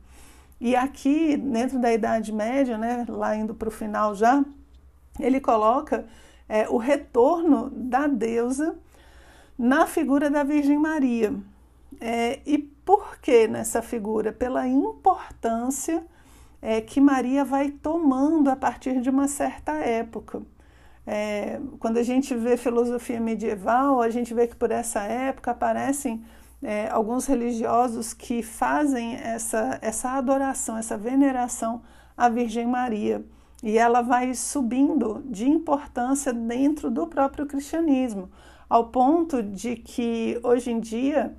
E 0.60 0.76
aqui, 0.76 1.38
dentro 1.38 1.78
da 1.78 1.90
Idade 1.92 2.32
Média, 2.32 2.76
né, 2.76 3.06
lá 3.08 3.34
indo 3.34 3.54
para 3.54 3.68
o 3.68 3.72
final 3.72 4.14
já, 4.14 4.44
ele 5.18 5.40
coloca 5.40 6.04
é, 6.46 6.68
o 6.68 6.76
retorno 6.76 7.70
da 7.70 8.06
deusa 8.06 8.76
na 9.60 9.86
figura 9.86 10.30
da 10.30 10.42
Virgem 10.42 10.78
Maria. 10.78 11.34
É, 12.00 12.40
e 12.46 12.56
por 12.56 13.18
que 13.18 13.46
nessa 13.46 13.82
figura? 13.82 14.32
Pela 14.32 14.66
importância 14.66 16.02
é, 16.62 16.80
que 16.80 16.98
Maria 16.98 17.44
vai 17.44 17.70
tomando 17.70 18.48
a 18.48 18.56
partir 18.56 19.02
de 19.02 19.10
uma 19.10 19.28
certa 19.28 19.72
época. 19.72 20.40
É, 21.06 21.60
quando 21.78 21.98
a 21.98 22.02
gente 22.02 22.34
vê 22.34 22.56
filosofia 22.56 23.20
medieval, 23.20 24.00
a 24.00 24.08
gente 24.08 24.32
vê 24.32 24.46
que 24.46 24.56
por 24.56 24.70
essa 24.70 25.02
época 25.02 25.50
aparecem 25.50 26.24
é, 26.62 26.88
alguns 26.88 27.26
religiosos 27.26 28.14
que 28.14 28.42
fazem 28.42 29.16
essa, 29.16 29.78
essa 29.82 30.12
adoração, 30.12 30.78
essa 30.78 30.96
veneração 30.96 31.82
à 32.16 32.30
Virgem 32.30 32.66
Maria. 32.66 33.22
E 33.62 33.76
ela 33.76 34.00
vai 34.00 34.32
subindo 34.32 35.22
de 35.26 35.46
importância 35.46 36.32
dentro 36.32 36.90
do 36.90 37.06
próprio 37.06 37.44
cristianismo, 37.44 38.30
ao 38.70 38.84
ponto 38.86 39.42
de 39.42 39.74
que 39.74 40.38
hoje 40.44 40.70
em 40.70 40.78
dia 40.78 41.34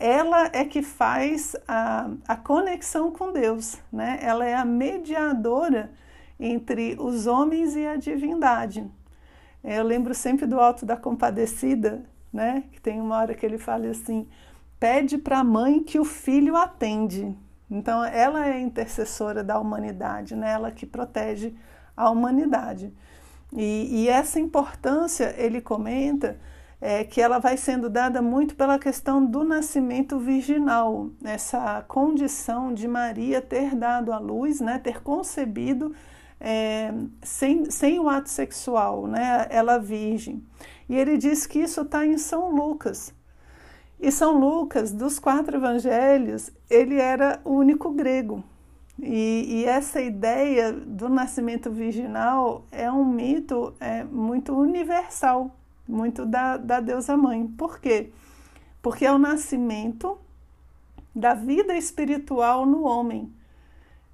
ela 0.00 0.50
é 0.52 0.64
que 0.64 0.82
faz 0.82 1.54
a, 1.68 2.10
a 2.26 2.34
conexão 2.34 3.12
com 3.12 3.32
Deus, 3.32 3.78
né? 3.92 4.18
ela 4.20 4.44
é 4.44 4.52
a 4.52 4.64
mediadora 4.64 5.92
entre 6.40 6.96
os 6.98 7.28
homens 7.28 7.76
e 7.76 7.86
a 7.86 7.94
divindade. 7.94 8.84
Eu 9.62 9.84
lembro 9.84 10.12
sempre 10.12 10.44
do 10.44 10.58
Alto 10.58 10.84
da 10.84 10.96
Compadecida, 10.96 12.02
né? 12.32 12.64
que 12.72 12.80
tem 12.80 13.00
uma 13.00 13.16
hora 13.16 13.32
que 13.32 13.46
ele 13.46 13.58
fala 13.58 13.86
assim: 13.86 14.26
pede 14.80 15.16
para 15.18 15.38
a 15.38 15.44
mãe 15.44 15.80
que 15.84 16.00
o 16.00 16.04
filho 16.04 16.56
atende. 16.56 17.32
Então, 17.70 18.04
ela 18.04 18.48
é 18.48 18.60
intercessora 18.60 19.44
da 19.44 19.56
humanidade, 19.60 20.34
né? 20.34 20.50
ela 20.50 20.72
que 20.72 20.84
protege 20.84 21.54
a 21.96 22.10
humanidade. 22.10 22.92
E, 23.52 24.02
e 24.02 24.08
essa 24.08 24.40
importância, 24.40 25.32
ele 25.38 25.60
comenta, 25.60 26.36
é, 26.82 27.04
que 27.04 27.20
ela 27.20 27.38
vai 27.38 27.56
sendo 27.56 27.88
dada 27.88 28.20
muito 28.20 28.56
pela 28.56 28.76
questão 28.76 29.24
do 29.24 29.44
nascimento 29.44 30.18
virginal, 30.18 31.10
essa 31.22 31.80
condição 31.86 32.74
de 32.74 32.88
Maria 32.88 33.40
ter 33.40 33.76
dado 33.76 34.12
à 34.12 34.18
luz, 34.18 34.60
né? 34.60 34.80
ter 34.80 35.00
concebido 35.00 35.94
é, 36.40 36.92
sem, 37.22 37.70
sem 37.70 38.00
o 38.00 38.08
ato 38.08 38.28
sexual, 38.28 39.06
né? 39.06 39.46
ela 39.48 39.78
virgem. 39.78 40.44
E 40.88 40.96
ele 40.96 41.16
diz 41.16 41.46
que 41.46 41.60
isso 41.60 41.82
está 41.82 42.04
em 42.04 42.18
São 42.18 42.50
Lucas, 42.50 43.14
e 44.00 44.10
São 44.10 44.36
Lucas, 44.36 44.90
dos 44.90 45.20
quatro 45.20 45.56
evangelhos, 45.56 46.50
ele 46.68 46.96
era 46.96 47.40
o 47.44 47.52
único 47.52 47.92
grego. 47.92 48.42
E, 48.98 49.60
e 49.60 49.64
essa 49.64 50.00
ideia 50.00 50.72
do 50.72 51.08
nascimento 51.08 51.70
virginal 51.70 52.66
é 52.72 52.90
um 52.90 53.04
mito 53.04 53.72
é, 53.78 54.02
muito 54.02 54.52
universal, 54.52 55.56
muito 55.86 56.24
da, 56.24 56.56
da 56.56 56.80
deusa 56.80 57.16
mãe. 57.16 57.46
Por 57.46 57.78
quê? 57.80 58.12
Porque 58.80 59.04
é 59.04 59.12
o 59.12 59.18
nascimento 59.18 60.18
da 61.14 61.34
vida 61.34 61.76
espiritual 61.76 62.64
no 62.66 62.84
homem. 62.84 63.32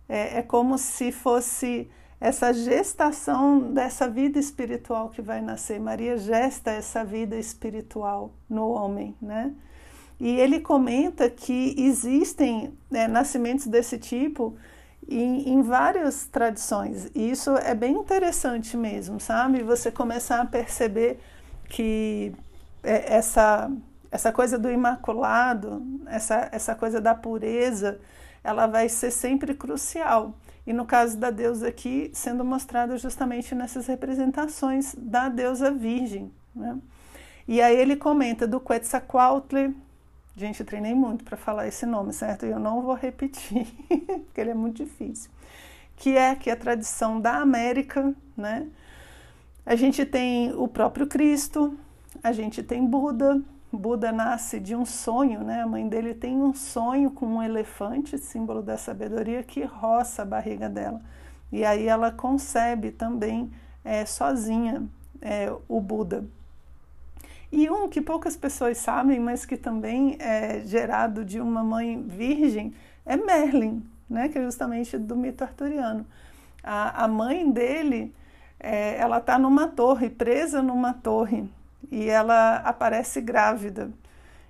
É, 0.08 0.38
é 0.38 0.42
como 0.42 0.78
se 0.78 1.12
fosse 1.12 1.90
essa 2.20 2.52
gestação 2.52 3.72
dessa 3.72 4.08
vida 4.08 4.38
espiritual 4.38 5.08
que 5.08 5.22
vai 5.22 5.40
nascer. 5.40 5.78
Maria 5.78 6.18
gesta 6.18 6.70
essa 6.70 7.04
vida 7.04 7.36
espiritual 7.36 8.32
no 8.48 8.68
homem, 8.70 9.14
né? 9.22 9.54
E 10.20 10.40
ele 10.40 10.58
comenta 10.58 11.30
que 11.30 11.76
existem 11.78 12.76
né, 12.90 13.06
nascimentos 13.06 13.66
desse 13.68 13.98
tipo 13.98 14.56
em, 15.08 15.50
em, 15.50 15.62
várias 15.62 16.26
tradições. 16.26 17.08
E 17.14 17.30
isso 17.30 17.56
é 17.56 17.72
bem 17.72 17.94
interessante 17.94 18.76
mesmo, 18.76 19.20
sabe? 19.20 19.62
Você 19.62 19.92
começar 19.92 20.40
a 20.40 20.46
perceber 20.46 21.20
que 21.68 22.32
é, 22.82 23.14
essa, 23.14 23.70
essa 24.10 24.32
coisa 24.32 24.58
do 24.58 24.70
imaculado, 24.70 25.82
essa, 26.06 26.48
essa 26.52 26.74
coisa 26.74 27.00
da 27.00 27.14
pureza, 27.14 28.00
ela 28.42 28.66
vai 28.66 28.88
ser 28.88 29.10
sempre 29.10 29.54
crucial. 29.54 30.34
E 30.66 30.72
no 30.72 30.84
caso 30.84 31.16
da 31.16 31.30
deusa 31.30 31.68
aqui, 31.68 32.10
sendo 32.12 32.44
mostrada 32.44 32.96
justamente 32.98 33.54
nessas 33.54 33.86
representações 33.86 34.94
da 34.96 35.28
deusa 35.28 35.70
virgem. 35.70 36.30
Né? 36.54 36.76
E 37.46 37.62
aí 37.62 37.76
ele 37.76 37.96
comenta 37.96 38.46
do 38.46 38.60
Quetzalcoatl, 38.60 39.72
Gente, 40.38 40.60
eu 40.60 40.66
treinei 40.66 40.94
muito 40.94 41.24
para 41.24 41.36
falar 41.36 41.66
esse 41.66 41.84
nome, 41.84 42.12
certo? 42.12 42.46
E 42.46 42.50
eu 42.50 42.60
não 42.60 42.80
vou 42.80 42.94
repetir, 42.94 43.66
porque 44.24 44.40
ele 44.40 44.50
é 44.50 44.54
muito 44.54 44.84
difícil. 44.84 45.28
Que 45.96 46.16
é 46.16 46.32
que 46.36 46.48
a 46.48 46.54
tradição 46.54 47.20
da 47.20 47.38
América, 47.40 48.14
né? 48.36 48.68
A 49.68 49.76
gente 49.76 50.06
tem 50.06 50.50
o 50.54 50.66
próprio 50.66 51.06
Cristo, 51.06 51.76
a 52.24 52.32
gente 52.32 52.62
tem 52.62 52.86
Buda. 52.86 53.38
Buda 53.70 54.10
nasce 54.10 54.58
de 54.58 54.74
um 54.74 54.86
sonho, 54.86 55.44
né? 55.44 55.60
A 55.60 55.66
mãe 55.66 55.86
dele 55.86 56.14
tem 56.14 56.40
um 56.40 56.54
sonho 56.54 57.10
com 57.10 57.26
um 57.26 57.42
elefante, 57.42 58.16
símbolo 58.16 58.62
da 58.62 58.78
sabedoria, 58.78 59.42
que 59.42 59.62
roça 59.62 60.22
a 60.22 60.24
barriga 60.24 60.70
dela. 60.70 61.02
E 61.52 61.66
aí 61.66 61.86
ela 61.86 62.10
concebe 62.10 62.90
também 62.90 63.52
é, 63.84 64.06
sozinha 64.06 64.88
é, 65.20 65.54
o 65.68 65.82
Buda. 65.82 66.24
E 67.52 67.68
um 67.68 67.90
que 67.90 68.00
poucas 68.00 68.38
pessoas 68.38 68.78
sabem, 68.78 69.20
mas 69.20 69.44
que 69.44 69.58
também 69.58 70.16
é 70.18 70.62
gerado 70.64 71.26
de 71.26 71.42
uma 71.42 71.62
mãe 71.62 72.02
virgem, 72.08 72.72
é 73.04 73.18
Merlin, 73.18 73.84
né? 74.08 74.30
que 74.30 74.38
é 74.38 74.42
justamente 74.42 74.96
do 74.96 75.14
mito 75.14 75.44
arturiano. 75.44 76.06
A, 76.64 77.04
a 77.04 77.06
mãe 77.06 77.50
dele, 77.50 78.14
é, 78.60 78.96
ela 78.98 79.18
está 79.18 79.38
numa 79.38 79.68
torre, 79.68 80.10
presa 80.10 80.62
numa 80.62 80.92
torre, 80.92 81.48
e 81.90 82.08
ela 82.08 82.56
aparece 82.56 83.20
grávida. 83.20 83.90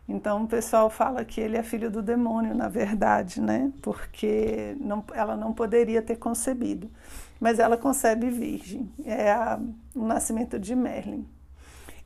Então 0.09 0.45
o 0.45 0.49
pessoal 0.49 0.89
fala 0.89 1.25
que 1.25 1.41
ele 1.41 1.57
é 1.57 1.63
filho 1.63 1.91
do 1.91 2.03
demônio, 2.03 2.55
na 2.55 2.69
verdade, 2.69 3.41
né? 3.41 3.71
Porque 3.83 4.75
não, 4.81 5.05
ela 5.13 5.37
não 5.37 5.53
poderia 5.53 6.01
ter 6.01 6.17
concebido. 6.17 6.91
Mas 7.39 7.59
ela 7.59 7.77
concebe 7.77 8.31
virgem. 8.31 8.91
É 9.05 9.31
a, 9.31 9.61
o 9.95 10.05
nascimento 10.05 10.59
de 10.59 10.75
Merlin. 10.75 11.27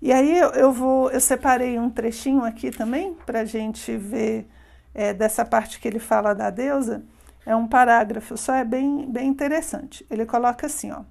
E 0.00 0.12
aí 0.12 0.36
eu, 0.36 0.48
eu 0.50 0.72
vou, 0.72 1.10
eu 1.12 1.20
separei 1.20 1.78
um 1.78 1.88
trechinho 1.88 2.44
aqui 2.44 2.72
também 2.72 3.14
para 3.24 3.40
a 3.40 3.44
gente 3.44 3.96
ver 3.96 4.48
é, 4.92 5.14
dessa 5.14 5.44
parte 5.44 5.78
que 5.78 5.86
ele 5.86 6.00
fala 6.00 6.34
da 6.34 6.50
deusa. 6.50 7.04
É 7.46 7.54
um 7.54 7.68
parágrafo, 7.68 8.36
só 8.36 8.54
é 8.54 8.64
bem, 8.64 9.08
bem 9.10 9.28
interessante. 9.28 10.04
Ele 10.10 10.26
coloca 10.26 10.66
assim, 10.66 10.90
ó. 10.90 11.02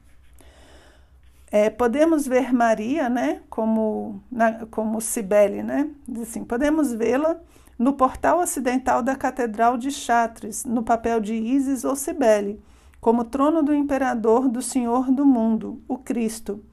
É, 1.51 1.69
podemos 1.69 2.25
ver 2.25 2.53
Maria, 2.53 3.09
né, 3.09 3.41
como, 3.49 4.23
na, 4.31 4.65
como 4.67 5.01
Cibele, 5.01 5.61
né, 5.61 5.89
assim, 6.21 6.45
podemos 6.45 6.93
vê-la 6.93 7.35
no 7.77 7.93
portal 7.93 8.39
ocidental 8.39 9.03
da 9.03 9.15
Catedral 9.15 9.77
de 9.77 9.91
Chartres, 9.91 10.63
no 10.63 10.81
papel 10.81 11.19
de 11.19 11.33
Isis 11.33 11.83
ou 11.83 11.95
Cibele, 11.95 12.61
como 13.01 13.25
trono 13.25 13.61
do 13.61 13.73
imperador 13.73 14.47
do 14.47 14.61
Senhor 14.61 15.11
do 15.11 15.25
mundo, 15.25 15.81
o 15.87 15.97
Cristo, 15.97 16.63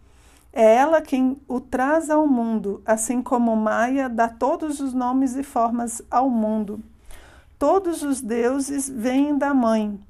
é 0.53 0.75
ela 0.75 1.01
quem 1.01 1.41
o 1.47 1.61
traz 1.61 2.11
ao 2.11 2.27
mundo, 2.27 2.83
assim 2.85 3.23
como 3.23 3.55
Maia 3.55 4.09
dá 4.09 4.29
todos 4.29 4.81
os 4.81 4.93
nomes 4.93 5.37
e 5.37 5.43
formas 5.43 6.03
ao 6.11 6.29
mundo. 6.31 6.83
Todos 7.59 8.03
os 8.03 8.21
deuses 8.21 8.89
vêm 8.89 9.37
da 9.37 9.53
mãe. 9.53 10.01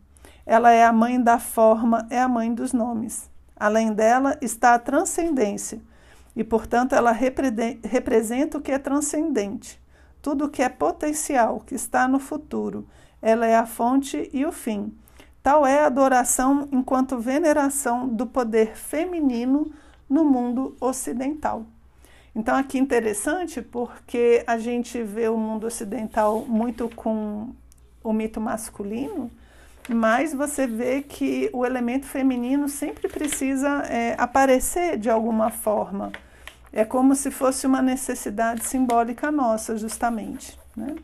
Ela 0.46 0.70
é 0.70 0.84
a 0.84 0.92
mãe 0.92 1.20
da 1.20 1.38
forma, 1.38 2.06
é 2.08 2.20
a 2.20 2.28
mãe 2.28 2.54
dos 2.54 2.72
nomes. 2.72 3.27
Além 3.58 3.92
dela 3.92 4.38
está 4.40 4.74
a 4.74 4.78
transcendência, 4.78 5.80
e 6.36 6.44
portanto 6.44 6.94
ela 6.94 7.10
representa 7.10 8.58
o 8.58 8.60
que 8.60 8.70
é 8.70 8.78
transcendente, 8.78 9.80
tudo 10.22 10.44
o 10.44 10.48
que 10.48 10.62
é 10.62 10.68
potencial, 10.68 11.60
que 11.60 11.74
está 11.74 12.06
no 12.06 12.20
futuro. 12.20 12.86
Ela 13.20 13.46
é 13.46 13.56
a 13.56 13.66
fonte 13.66 14.30
e 14.32 14.46
o 14.46 14.52
fim. 14.52 14.92
Tal 15.42 15.66
é 15.66 15.80
a 15.80 15.86
adoração 15.86 16.68
enquanto 16.70 17.18
veneração 17.18 18.06
do 18.08 18.26
poder 18.26 18.76
feminino 18.76 19.72
no 20.08 20.24
mundo 20.24 20.76
ocidental. 20.80 21.64
Então, 22.34 22.54
aqui 22.54 22.78
interessante 22.78 23.60
porque 23.60 24.44
a 24.46 24.58
gente 24.58 25.02
vê 25.02 25.28
o 25.28 25.36
mundo 25.36 25.66
ocidental 25.66 26.44
muito 26.46 26.88
com 26.94 27.48
o 28.04 28.12
mito 28.12 28.40
masculino, 28.40 29.28
mas 29.88 30.34
você 30.34 30.66
vê 30.66 31.02
que 31.02 31.48
o 31.52 31.64
elemento 31.64 32.06
feminino 32.06 32.68
sempre 32.68 33.08
precisa 33.08 33.82
é, 33.86 34.14
aparecer 34.18 34.98
de 34.98 35.08
alguma 35.08 35.50
forma. 35.50 36.12
É 36.72 36.84
como 36.84 37.14
se 37.14 37.30
fosse 37.30 37.66
uma 37.66 37.80
necessidade 37.80 38.64
simbólica 38.64 39.30
nossa, 39.32 39.76
justamente. 39.76 40.58
Né? 40.76 40.94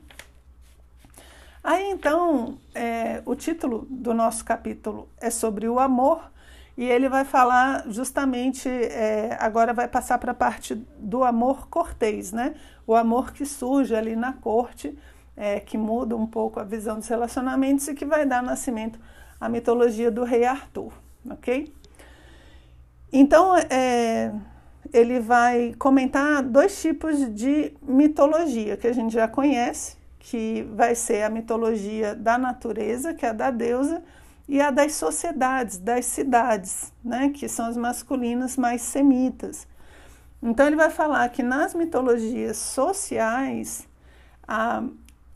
Aí 1.63 1.91
então, 1.91 2.59
é, 2.75 3.23
o 3.25 3.35
título 3.35 3.87
do 3.89 4.13
nosso 4.13 4.45
capítulo 4.45 5.09
é 5.19 5.31
sobre 5.31 5.67
o 5.67 5.81
amor 5.81 6.31
e 6.77 6.85
ele 6.85 7.09
vai 7.09 7.25
falar 7.25 7.85
justamente, 7.89 8.69
é, 8.69 9.37
agora 9.41 9.73
vai 9.73 9.89
passar 9.89 10.19
para 10.19 10.33
a 10.33 10.35
parte 10.35 10.75
do 10.99 11.25
amor 11.25 11.69
cortês, 11.69 12.33
né? 12.33 12.55
O 12.87 12.95
amor 12.95 13.33
que 13.33 13.47
surge 13.47 13.95
ali 13.95 14.15
na 14.17 14.33
corte, 14.33 14.99
é, 15.37 15.61
que 15.61 15.77
muda 15.77 16.17
um 16.17 16.27
pouco 16.27 16.61
a 16.61 16.65
visão 16.65 16.99
dos 16.99 17.09
relacionamentos 17.09 17.89
e 17.89 17.95
que 17.95 18.05
vai 18.05 18.25
dar 18.25 18.43
nascimento 18.43 18.99
à 19.41 19.49
mitologia 19.49 20.11
do 20.11 20.25
rei 20.25 20.45
Arthur, 20.45 20.93
ok? 21.29 21.73
Então, 23.13 23.57
é, 23.57 24.33
ele 24.93 25.21
vai 25.21 25.75
comentar 25.79 26.43
dois 26.43 26.81
tipos 26.81 27.33
de 27.35 27.73
mitologia 27.83 28.77
que 28.77 28.87
a 28.87 28.93
gente 28.93 29.15
já 29.15 29.29
conhece, 29.29 29.97
que 30.19 30.67
vai 30.75 30.95
ser 30.95 31.23
a 31.23 31.31
mitologia 31.31 32.15
da 32.15 32.39
natureza, 32.39 33.13
que 33.15 33.27
é 33.27 33.31
a 33.31 33.33
da 33.33 33.51
deusa, 33.51 34.03
e 34.49 34.61
a 34.61 34.71
das 34.71 34.95
sociedades, 34.95 35.79
das 35.79 36.05
cidades, 36.07 36.93
né, 37.03 37.31
que 37.31 37.49
são 37.49 37.67
as 37.67 37.77
masculinas 37.77 38.57
mais 38.57 38.83
semitas. 38.83 39.67
Então 40.43 40.67
ele 40.67 40.77
vai 40.77 40.91
falar 40.91 41.29
que 41.31 41.43
nas 41.43 41.75
mitologias 41.75 42.59
sociais, 42.59 43.89
a, 44.47 44.83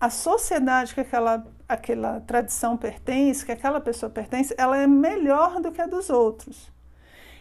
a 0.00 0.10
sociedade 0.10 0.94
que 0.94 1.00
aquela, 1.00 1.46
aquela 1.68 2.20
tradição 2.20 2.76
pertence, 2.76 3.44
que 3.44 3.52
aquela 3.52 3.80
pessoa 3.80 4.10
pertence, 4.10 4.54
ela 4.56 4.76
é 4.76 4.86
melhor 4.86 5.60
do 5.60 5.72
que 5.72 5.80
a 5.80 5.86
dos 5.86 6.10
outros. 6.10 6.70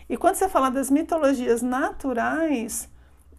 E 0.10 0.18
quando 0.18 0.36
você 0.36 0.48
fala 0.50 0.70
das 0.70 0.90
mitologias 0.90 1.62
naturais, 1.62 2.90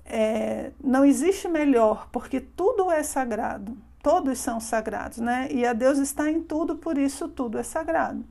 é, 0.05 0.71
não 0.83 1.05
existe 1.05 1.49
melhor, 1.49 2.09
porque 2.13 2.41
tudo 2.41 2.91
é 2.91 3.03
sagrado 3.03 3.77
todos 4.03 4.39
são 4.39 4.61
sagrados, 4.61 5.19
né? 5.19 5.49
E 5.51 5.67
a 5.67 5.73
Deus 5.73 5.99
está 5.99 6.31
em 6.31 6.43
tudo, 6.43 6.77
por 6.77 6.97
isso 6.97 7.29
tudo 7.29 7.59
é 7.59 7.63
sagrado. 7.63 8.25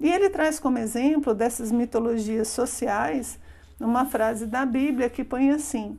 E 0.00 0.10
ele 0.10 0.30
traz 0.30 0.58
como 0.58 0.78
exemplo 0.78 1.34
dessas 1.34 1.70
mitologias 1.70 2.48
sociais 2.48 3.38
uma 3.78 4.06
frase 4.06 4.46
da 4.46 4.64
Bíblia 4.64 5.10
que 5.10 5.22
põe 5.22 5.50
assim: 5.50 5.98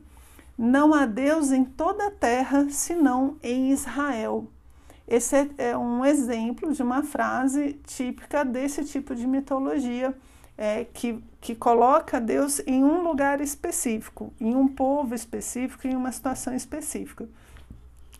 Não 0.56 0.94
há 0.94 1.06
Deus 1.06 1.50
em 1.50 1.64
toda 1.64 2.06
a 2.06 2.10
terra 2.10 2.68
senão 2.70 3.36
em 3.42 3.70
Israel. 3.70 4.48
Esse 5.06 5.36
é, 5.36 5.48
é 5.58 5.76
um 5.76 6.04
exemplo 6.04 6.72
de 6.72 6.82
uma 6.82 7.02
frase 7.02 7.74
típica 7.86 8.44
desse 8.44 8.84
tipo 8.84 9.14
de 9.14 9.26
mitologia 9.26 10.14
é, 10.56 10.84
que, 10.84 11.22
que 11.40 11.54
coloca 11.54 12.20
Deus 12.20 12.60
em 12.66 12.82
um 12.84 13.02
lugar 13.02 13.40
específico, 13.40 14.32
em 14.40 14.54
um 14.54 14.68
povo 14.68 15.14
específico, 15.14 15.86
em 15.86 15.96
uma 15.96 16.12
situação 16.12 16.54
específica 16.54 17.28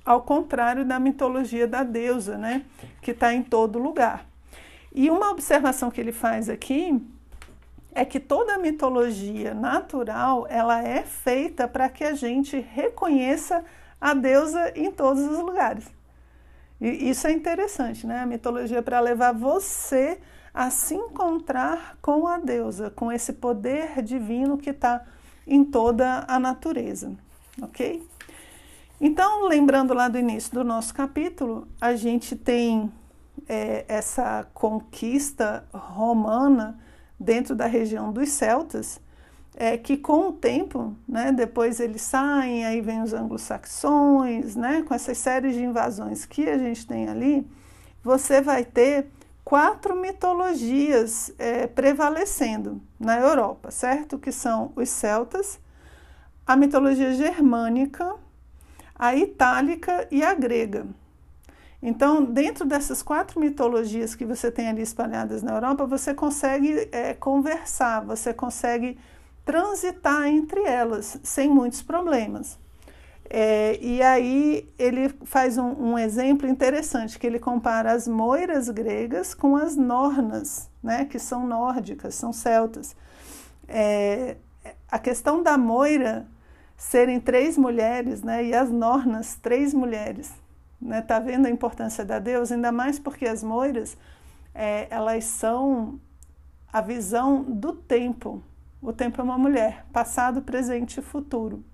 ao 0.04 0.22
contrário 0.22 0.84
da 0.84 1.00
mitologia 1.00 1.66
da 1.66 1.82
deusa, 1.82 2.36
né, 2.36 2.64
que 3.00 3.12
está 3.12 3.32
em 3.32 3.42
todo 3.42 3.78
lugar. 3.78 4.26
E 4.94 5.10
uma 5.10 5.30
observação 5.30 5.90
que 5.90 6.00
ele 6.00 6.12
faz 6.12 6.48
aqui 6.48 7.00
é 7.94 8.04
que 8.04 8.18
toda 8.18 8.58
mitologia 8.58 9.54
natural 9.54 10.46
ela 10.48 10.82
é 10.82 11.02
feita 11.02 11.68
para 11.68 11.88
que 11.88 12.04
a 12.04 12.14
gente 12.14 12.58
reconheça 12.58 13.64
a 14.00 14.12
deusa 14.12 14.72
em 14.74 14.90
todos 14.90 15.22
os 15.22 15.38
lugares. 15.38 15.86
E 16.80 17.08
isso 17.08 17.26
é 17.26 17.32
interessante, 17.32 18.06
né? 18.06 18.20
A 18.20 18.26
mitologia 18.26 18.78
é 18.78 18.82
para 18.82 19.00
levar 19.00 19.32
você 19.32 20.18
a 20.52 20.70
se 20.70 20.94
encontrar 20.94 21.96
com 22.02 22.26
a 22.26 22.38
deusa, 22.38 22.90
com 22.90 23.10
esse 23.10 23.32
poder 23.32 24.02
divino 24.02 24.58
que 24.58 24.70
está 24.70 25.04
em 25.46 25.64
toda 25.64 26.24
a 26.28 26.38
natureza, 26.38 27.12
ok? 27.62 28.06
Então, 29.00 29.46
lembrando 29.46 29.92
lá 29.92 30.08
do 30.08 30.18
início 30.18 30.52
do 30.52 30.64
nosso 30.64 30.94
capítulo, 30.94 31.66
a 31.80 31.94
gente 31.96 32.36
tem 32.36 32.90
é, 33.48 33.84
essa 33.88 34.46
conquista 34.54 35.64
romana 35.72 36.78
dentro 37.18 37.54
da 37.54 37.66
região 37.66 38.12
dos 38.12 38.30
celtas, 38.30 39.00
é, 39.56 39.76
que 39.76 39.96
com 39.96 40.28
o 40.28 40.32
tempo, 40.32 40.96
né, 41.08 41.32
depois 41.32 41.78
eles 41.78 42.02
saem, 42.02 42.64
aí 42.64 42.80
vem 42.80 43.02
os 43.02 43.12
anglo-saxões, 43.12 44.56
né, 44.56 44.82
com 44.82 44.94
essas 44.94 45.18
séries 45.18 45.54
de 45.54 45.62
invasões 45.62 46.26
que 46.26 46.48
a 46.48 46.58
gente 46.58 46.86
tem 46.86 47.08
ali, 47.08 47.46
você 48.02 48.40
vai 48.40 48.64
ter 48.64 49.06
quatro 49.44 49.94
mitologias 49.94 51.32
é, 51.38 51.66
prevalecendo 51.66 52.80
na 52.98 53.18
Europa, 53.18 53.70
certo? 53.70 54.18
Que 54.18 54.32
são 54.32 54.72
os 54.74 54.88
celtas, 54.88 55.60
a 56.46 56.56
mitologia 56.56 57.14
germânica, 57.14 58.14
a 58.94 59.14
itálica 59.14 60.06
e 60.10 60.22
a 60.22 60.34
grega. 60.34 60.86
Então, 61.86 62.24
dentro 62.24 62.64
dessas 62.64 63.02
quatro 63.02 63.38
mitologias 63.38 64.14
que 64.14 64.24
você 64.24 64.50
tem 64.50 64.68
ali 64.68 64.80
espalhadas 64.80 65.42
na 65.42 65.52
Europa, 65.52 65.84
você 65.84 66.14
consegue 66.14 66.88
é, 66.90 67.12
conversar, 67.12 68.02
você 68.02 68.32
consegue 68.32 68.98
transitar 69.44 70.26
entre 70.26 70.62
elas 70.62 71.20
sem 71.22 71.46
muitos 71.46 71.82
problemas. 71.82 72.58
É, 73.28 73.78
e 73.82 74.00
aí 74.00 74.66
ele 74.78 75.10
faz 75.24 75.58
um, 75.58 75.90
um, 75.90 75.98
exemplo 75.98 76.48
interessante, 76.48 77.18
que 77.18 77.26
ele 77.26 77.38
compara 77.38 77.92
as 77.92 78.08
moiras 78.08 78.70
gregas 78.70 79.34
com 79.34 79.54
as 79.54 79.76
nornas, 79.76 80.70
né, 80.82 81.04
que 81.04 81.18
são 81.18 81.46
nórdicas, 81.46 82.14
são 82.14 82.32
celtas. 82.32 82.96
É, 83.68 84.36
a 84.90 84.98
questão 84.98 85.42
da 85.42 85.58
moira 85.58 86.26
serem 86.78 87.20
três 87.20 87.58
mulheres, 87.58 88.22
né? 88.22 88.44
E 88.44 88.54
as 88.54 88.70
Nornas, 88.70 89.36
três 89.36 89.72
mulheres. 89.72 90.32
Né? 90.80 91.02
Tá 91.02 91.18
vendo 91.18 91.46
a 91.46 91.50
importância 91.50 92.04
da 92.04 92.18
Deus? 92.18 92.52
Ainda 92.52 92.70
mais 92.70 92.98
porque 92.98 93.26
as 93.26 93.42
moiras, 93.42 93.96
é, 94.54 94.86
elas 94.90 95.24
são 95.24 95.98
a 96.72 96.80
visão 96.80 97.42
do 97.42 97.72
tempo. 97.72 98.42
O 98.82 98.92
tempo 98.92 99.20
é 99.20 99.24
uma 99.24 99.38
mulher, 99.38 99.86
passado, 99.92 100.42
presente 100.42 100.98
e 100.98 101.02
futuro. 101.02 101.64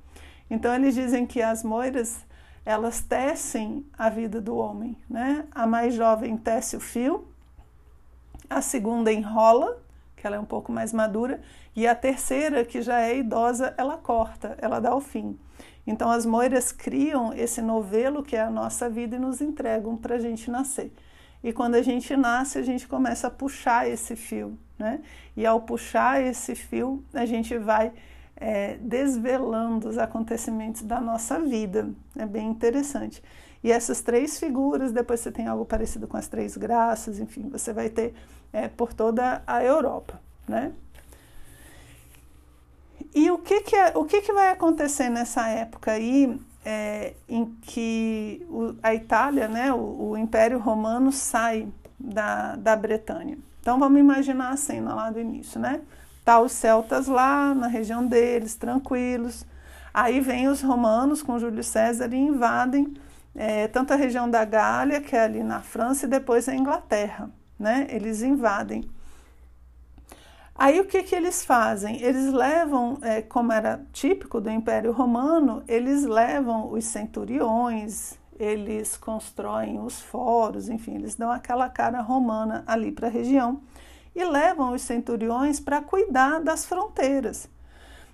Então 0.49 0.75
eles 0.75 0.95
dizem 0.95 1.27
que 1.27 1.41
as 1.41 1.63
moiras, 1.65 2.25
elas 2.65 3.01
tecem 3.01 3.87
a 3.97 4.09
vida 4.09 4.41
do 4.41 4.57
homem, 4.57 4.97
né? 5.09 5.47
A 5.53 5.67
mais 5.67 5.95
jovem 5.95 6.37
tece 6.37 6.77
o 6.77 6.81
fio, 6.81 7.27
a 8.49 8.61
segunda 8.61 9.13
enrola, 9.13 9.79
que 10.17 10.27
ela 10.27 10.37
é 10.37 10.41
um 10.41 10.45
pouco 10.45 10.71
mais 10.71 10.93
madura, 10.93 11.41
e 11.75 11.87
a 11.87 11.95
terceira, 11.95 12.65
que 12.65 12.83
já 12.83 13.01
é 13.01 13.17
idosa, 13.17 13.75
ela 13.79 13.97
corta, 13.97 14.57
ela 14.59 14.81
dá 14.81 14.95
o 14.95 15.01
fim. 15.01 15.39
Então 15.91 16.09
as 16.09 16.25
moiras 16.25 16.71
criam 16.71 17.33
esse 17.35 17.61
novelo 17.61 18.23
que 18.23 18.37
é 18.37 18.41
a 18.41 18.51
nossa 18.51 18.89
vida 18.89 19.17
e 19.17 19.19
nos 19.19 19.41
entregam 19.41 19.97
para 19.97 20.15
a 20.15 20.19
gente 20.21 20.49
nascer. 20.49 20.93
E 21.43 21.53
quando 21.53 21.75
a 21.75 21.83
gente 21.83 22.17
nasce, 22.17 22.59
a 22.59 22.63
gente 22.63 22.87
começa 22.87 23.27
a 23.27 23.31
puxar 23.31 23.89
esse 23.89 24.15
fio, 24.15 24.57
né? 24.79 25.01
E 25.37 25.45
ao 25.45 25.61
puxar 25.63 26.23
esse 26.23 26.55
fio, 26.55 27.03
a 27.13 27.27
gente 27.27 27.59
vai 27.59 27.93
é, 28.37 28.77
desvelando 28.77 29.89
os 29.89 29.99
acontecimentos 29.99 30.83
da 30.83 31.01
nossa 31.01 31.41
vida. 31.41 31.91
É 32.17 32.25
bem 32.25 32.49
interessante. 32.49 33.21
E 33.65 33.73
essas 33.73 34.01
três 34.01 34.39
figuras, 34.39 34.93
depois 34.93 35.19
você 35.19 35.33
tem 35.33 35.49
algo 35.49 35.65
parecido 35.65 36.07
com 36.07 36.17
as 36.17 36.29
três 36.29 36.57
graças, 36.57 37.19
enfim, 37.19 37.49
você 37.49 37.73
vai 37.73 37.89
ter 37.89 38.15
é, 38.53 38.69
por 38.69 38.93
toda 38.93 39.43
a 39.45 39.65
Europa, 39.65 40.21
né? 40.47 40.73
E 43.15 43.31
o 43.31 43.39
que, 43.39 43.61
que, 43.63 43.77
é, 43.77 43.93
o 43.95 44.05
que, 44.05 44.21
que 44.23 44.33
vai 44.33 44.51
acontecer 44.51 45.09
nessa 45.09 45.49
época 45.49 45.93
aí 45.93 46.39
é, 46.65 47.15
em 47.29 47.47
que 47.63 48.47
o, 48.49 48.75
a 48.83 48.95
Itália, 48.95 49.49
né, 49.49 49.73
o, 49.73 50.11
o, 50.11 50.17
Império 50.17 50.59
Romano 50.59 51.11
sai 51.11 51.69
da, 51.99 52.57
da 52.57 52.77
Bretanha? 52.77 53.39
Então 53.61 53.79
vamos 53.79 54.01
imaginar 54.01 54.51
a 54.51 54.57
cena 54.57 54.95
lá 54.95 55.11
do 55.11 55.21
início, 55.21 55.61
né? 55.61 55.81
Tá 56.25 56.41
os 56.41 56.53
celtas 56.53 57.07
lá 57.07 57.55
na 57.55 57.67
região 57.67 58.07
deles, 58.07 58.55
tranquilos. 58.55 59.45
Aí 59.93 60.21
vem 60.21 60.49
os 60.49 60.63
romanos 60.63 61.23
com 61.23 61.39
Júlio 61.39 61.65
César 61.65 62.13
e 62.13 62.17
invadem 62.17 62.95
é, 63.35 63.69
tanto 63.69 63.93
a 63.93 63.97
região 63.97 64.29
da 64.29 64.45
Gália, 64.45 65.01
que 65.01 65.15
é 65.15 65.25
ali 65.25 65.43
na 65.43 65.61
França, 65.61 66.07
e 66.07 66.09
depois 66.09 66.49
a 66.49 66.55
Inglaterra, 66.55 67.31
né? 67.59 67.87
Eles 67.91 68.23
invadem. 68.23 68.89
Aí 70.61 70.79
o 70.79 70.85
que, 70.85 71.03
que 71.03 71.15
eles 71.15 71.43
fazem? 71.43 72.03
Eles 72.03 72.31
levam, 72.31 72.99
é, 73.01 73.23
como 73.23 73.51
era 73.51 73.83
típico 73.95 74.43
do 74.43 74.51
Império 74.51 74.93
Romano, 74.93 75.63
eles 75.67 76.05
levam 76.05 76.71
os 76.71 76.85
centuriões, 76.85 78.19
eles 78.39 78.95
constroem 78.95 79.81
os 79.81 80.03
foros, 80.03 80.69
enfim, 80.69 80.97
eles 80.97 81.15
dão 81.15 81.31
aquela 81.31 81.71
cara 81.71 82.03
romana 82.03 82.63
ali 82.67 82.93
para 82.93 83.09
a 83.09 83.11
região 83.11 83.63
e 84.15 84.23
levam 84.23 84.75
os 84.75 84.83
centuriões 84.83 85.59
para 85.59 85.81
cuidar 85.81 86.41
das 86.41 86.67
fronteiras. 86.67 87.49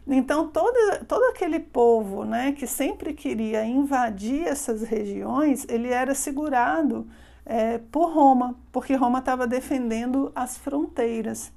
Então, 0.07 0.47
todo, 0.47 1.05
todo 1.09 1.25
aquele 1.25 1.59
povo 1.59 2.25
né, 2.25 2.53
que 2.53 2.69
sempre 2.69 3.13
queria 3.13 3.65
invadir 3.67 4.47
essas 4.47 4.83
regiões, 4.83 5.67
ele 5.69 5.89
era 5.89 6.15
segurado 6.15 7.09
é, 7.45 7.79
por 7.91 8.15
Roma, 8.15 8.55
porque 8.71 8.95
Roma 8.95 9.19
estava 9.19 9.49
defendendo 9.49 10.31
as 10.33 10.57
fronteiras. 10.57 11.56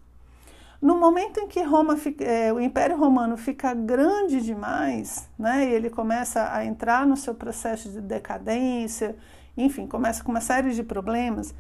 No 0.81 0.97
momento 0.97 1.41
em 1.41 1.47
que 1.47 1.61
Roma 1.61 1.97
fica, 1.97 2.23
é, 2.23 2.53
o 2.53 2.59
Império 2.59 2.97
Romano 2.97 3.35
fica 3.35 3.73
grande 3.73 4.39
demais, 4.39 5.29
né, 5.37 5.67
e 5.67 5.73
ele 5.73 5.89
começa 5.89 6.53
a 6.53 6.63
entrar 6.63 7.05
no 7.05 7.17
seu 7.17 7.35
processo 7.35 7.89
de 7.89 7.99
decadência, 7.99 9.17
enfim, 9.57 9.85
começa 9.85 10.23
com 10.23 10.31
uma 10.31 10.39
série 10.39 10.71
de 10.71 10.81
problemas, 10.81 11.53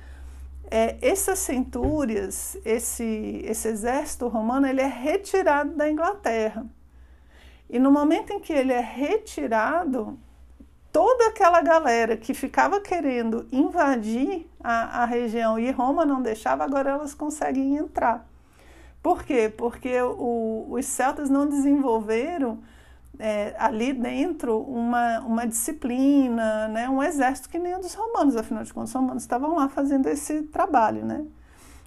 é, 0.71 0.97
essas 1.01 1.39
centúrias, 1.39 2.57
esse, 2.63 3.41
esse 3.43 3.67
exército 3.67 4.27
romano, 4.29 4.67
ele 4.67 4.79
é 4.81 4.87
retirado 4.87 5.71
da 5.75 5.89
Inglaterra. 5.89 6.65
E 7.69 7.77
no 7.77 7.91
momento 7.91 8.31
em 8.31 8.39
que 8.39 8.53
ele 8.53 8.71
é 8.71 8.79
retirado, 8.79 10.17
toda 10.93 11.27
aquela 11.27 11.61
galera 11.61 12.15
que 12.15 12.33
ficava 12.33 12.79
querendo 12.79 13.47
invadir 13.51 14.49
a, 14.63 15.03
a 15.03 15.05
região 15.05 15.59
e 15.59 15.69
Roma 15.71 16.05
não 16.05 16.21
deixava, 16.21 16.63
agora 16.63 16.91
elas 16.91 17.13
conseguem 17.13 17.75
entrar. 17.75 18.25
Por 19.01 19.23
quê? 19.23 19.53
Porque 19.55 20.01
o, 20.01 20.67
os 20.69 20.85
celtas 20.85 21.29
não 21.29 21.47
desenvolveram 21.47 22.59
é, 23.17 23.53
ali 23.57 23.93
dentro 23.93 24.59
uma, 24.61 25.19
uma 25.19 25.47
disciplina, 25.47 26.67
né, 26.69 26.89
um 26.89 27.03
exército 27.03 27.49
que 27.49 27.59
nem 27.59 27.75
o 27.75 27.79
dos 27.79 27.93
romanos, 27.93 28.35
afinal 28.35 28.63
de 28.63 28.73
contas, 28.73 28.89
os 28.89 28.95
romanos 28.95 29.23
estavam 29.23 29.55
lá 29.55 29.67
fazendo 29.67 30.07
esse 30.07 30.43
trabalho. 30.43 31.05
Né? 31.05 31.25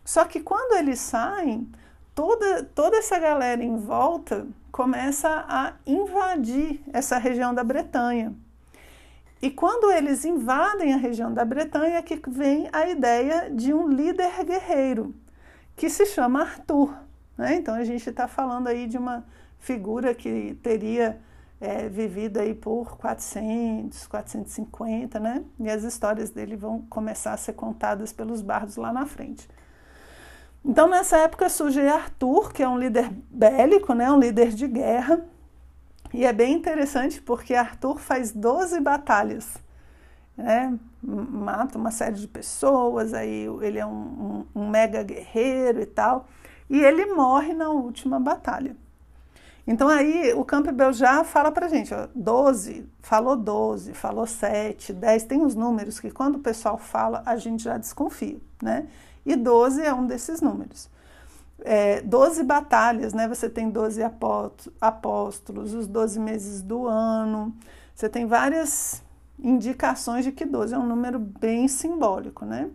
Só 0.04 0.24
que 0.24 0.40
quando 0.40 0.76
eles 0.76 1.00
saem, 1.00 1.70
toda, 2.14 2.62
toda 2.74 2.96
essa 2.98 3.18
galera 3.18 3.62
em 3.64 3.76
volta 3.76 4.46
começa 4.70 5.44
a 5.48 5.74
invadir 5.86 6.80
essa 6.92 7.18
região 7.18 7.54
da 7.54 7.64
Bretanha. 7.64 8.34
E 9.40 9.50
quando 9.50 9.90
eles 9.90 10.24
invadem 10.24 10.94
a 10.94 10.96
região 10.96 11.32
da 11.32 11.44
Bretanha, 11.44 11.96
é 11.98 12.02
que 12.02 12.18
vem 12.28 12.68
a 12.72 12.88
ideia 12.88 13.50
de 13.50 13.74
um 13.74 13.88
líder 13.88 14.44
guerreiro, 14.44 15.14
que 15.76 15.88
se 15.88 16.06
chama 16.06 16.42
Arthur. 16.42 16.94
Né? 17.36 17.56
Então 17.56 17.74
a 17.74 17.84
gente 17.84 18.08
está 18.08 18.28
falando 18.28 18.68
aí 18.68 18.86
de 18.86 18.98
uma 18.98 19.24
figura 19.58 20.14
que 20.14 20.58
teria 20.62 21.20
é, 21.60 21.88
vivido 21.88 22.38
aí 22.38 22.54
por 22.54 22.96
400, 22.96 24.06
450, 24.08 25.20
né? 25.20 25.44
E 25.60 25.70
as 25.70 25.84
histórias 25.84 26.30
dele 26.30 26.56
vão 26.56 26.82
começar 26.82 27.32
a 27.32 27.36
ser 27.36 27.52
contadas 27.52 28.12
pelos 28.12 28.42
bardos 28.42 28.76
lá 28.76 28.92
na 28.92 29.06
frente. 29.06 29.48
Então, 30.64 30.88
nessa 30.88 31.18
época 31.18 31.48
surge 31.48 31.80
Arthur, 31.80 32.52
que 32.52 32.62
é 32.62 32.68
um 32.68 32.78
líder 32.78 33.10
bélico, 33.30 33.94
né? 33.94 34.10
um 34.10 34.18
líder 34.18 34.50
de 34.50 34.66
guerra. 34.66 35.24
E 36.12 36.24
é 36.24 36.32
bem 36.32 36.54
interessante 36.54 37.20
porque 37.20 37.54
Arthur 37.54 37.98
faz 37.98 38.32
12 38.32 38.80
batalhas. 38.80 39.56
Né? 40.36 40.78
Mata 41.02 41.78
uma 41.78 41.90
série 41.90 42.16
de 42.16 42.28
pessoas, 42.28 43.12
aí 43.12 43.46
ele 43.60 43.78
é 43.78 43.86
um, 43.86 44.44
um, 44.54 44.62
um 44.62 44.68
mega 44.68 45.02
guerreiro 45.02 45.80
e 45.80 45.86
tal. 45.86 46.26
E 46.70 46.80
ele 46.80 47.06
morre 47.06 47.52
na 47.52 47.68
última 47.68 48.18
batalha. 48.18 48.76
Então 49.66 49.88
aí 49.88 50.32
o 50.34 50.44
Campbell 50.44 50.92
já 50.92 51.22
fala 51.22 51.52
pra 51.52 51.68
gente, 51.68 51.94
ó, 51.94 52.08
12, 52.14 52.84
falou 53.00 53.36
12, 53.36 53.94
falou 53.94 54.26
7, 54.26 54.92
10, 54.92 55.24
tem 55.24 55.40
uns 55.40 55.54
números 55.54 56.00
que 56.00 56.10
quando 56.10 56.36
o 56.36 56.40
pessoal 56.40 56.76
fala, 56.76 57.22
a 57.24 57.36
gente 57.36 57.62
já 57.62 57.78
desconfia, 57.78 58.38
né? 58.60 58.88
E 59.24 59.36
12 59.36 59.80
é 59.82 59.94
um 59.94 60.04
desses 60.04 60.40
números. 60.40 60.90
É, 61.64 62.00
12 62.00 62.42
batalhas, 62.42 63.12
né? 63.12 63.28
Você 63.28 63.48
tem 63.48 63.70
12 63.70 64.02
apóstolos, 64.80 65.74
os 65.74 65.86
12 65.86 66.18
meses 66.18 66.60
do 66.60 66.88
ano, 66.88 67.54
você 67.94 68.08
tem 68.08 68.26
várias 68.26 69.00
indicações 69.42 70.24
de 70.24 70.32
que 70.32 70.44
12 70.44 70.74
é 70.74 70.78
um 70.78 70.86
número 70.86 71.18
bem 71.18 71.68
simbólico, 71.68 72.44
né? 72.44 72.70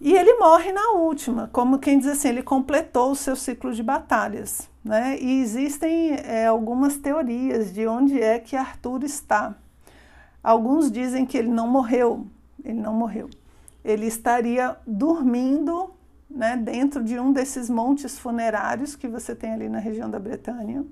E 0.00 0.14
ele 0.14 0.34
morre 0.34 0.72
na 0.72 0.92
última, 0.92 1.50
como 1.52 1.78
quem 1.78 1.98
diz 1.98 2.06
assim, 2.06 2.28
ele 2.28 2.42
completou 2.42 3.10
o 3.10 3.16
seu 3.16 3.34
ciclo 3.34 3.72
de 3.72 3.82
batalhas. 3.82 4.68
Né? 4.84 5.18
E 5.20 5.40
existem 5.40 6.12
é, 6.12 6.46
algumas 6.46 6.96
teorias 6.96 7.74
de 7.74 7.86
onde 7.86 8.20
é 8.20 8.38
que 8.38 8.54
Arthur 8.54 9.02
está. 9.02 9.56
Alguns 10.42 10.90
dizem 10.90 11.26
que 11.26 11.36
ele 11.36 11.48
não 11.48 11.66
morreu, 11.66 12.26
ele 12.64 12.80
não 12.80 12.94
morreu. 12.94 13.28
Ele 13.84 14.06
estaria 14.06 14.76
dormindo 14.86 15.90
né, 16.30 16.56
dentro 16.56 17.02
de 17.02 17.18
um 17.18 17.32
desses 17.32 17.68
montes 17.68 18.18
funerários 18.18 18.94
que 18.94 19.08
você 19.08 19.34
tem 19.34 19.52
ali 19.52 19.68
na 19.68 19.80
região 19.80 20.08
da 20.08 20.20
Bretanha. 20.20 20.84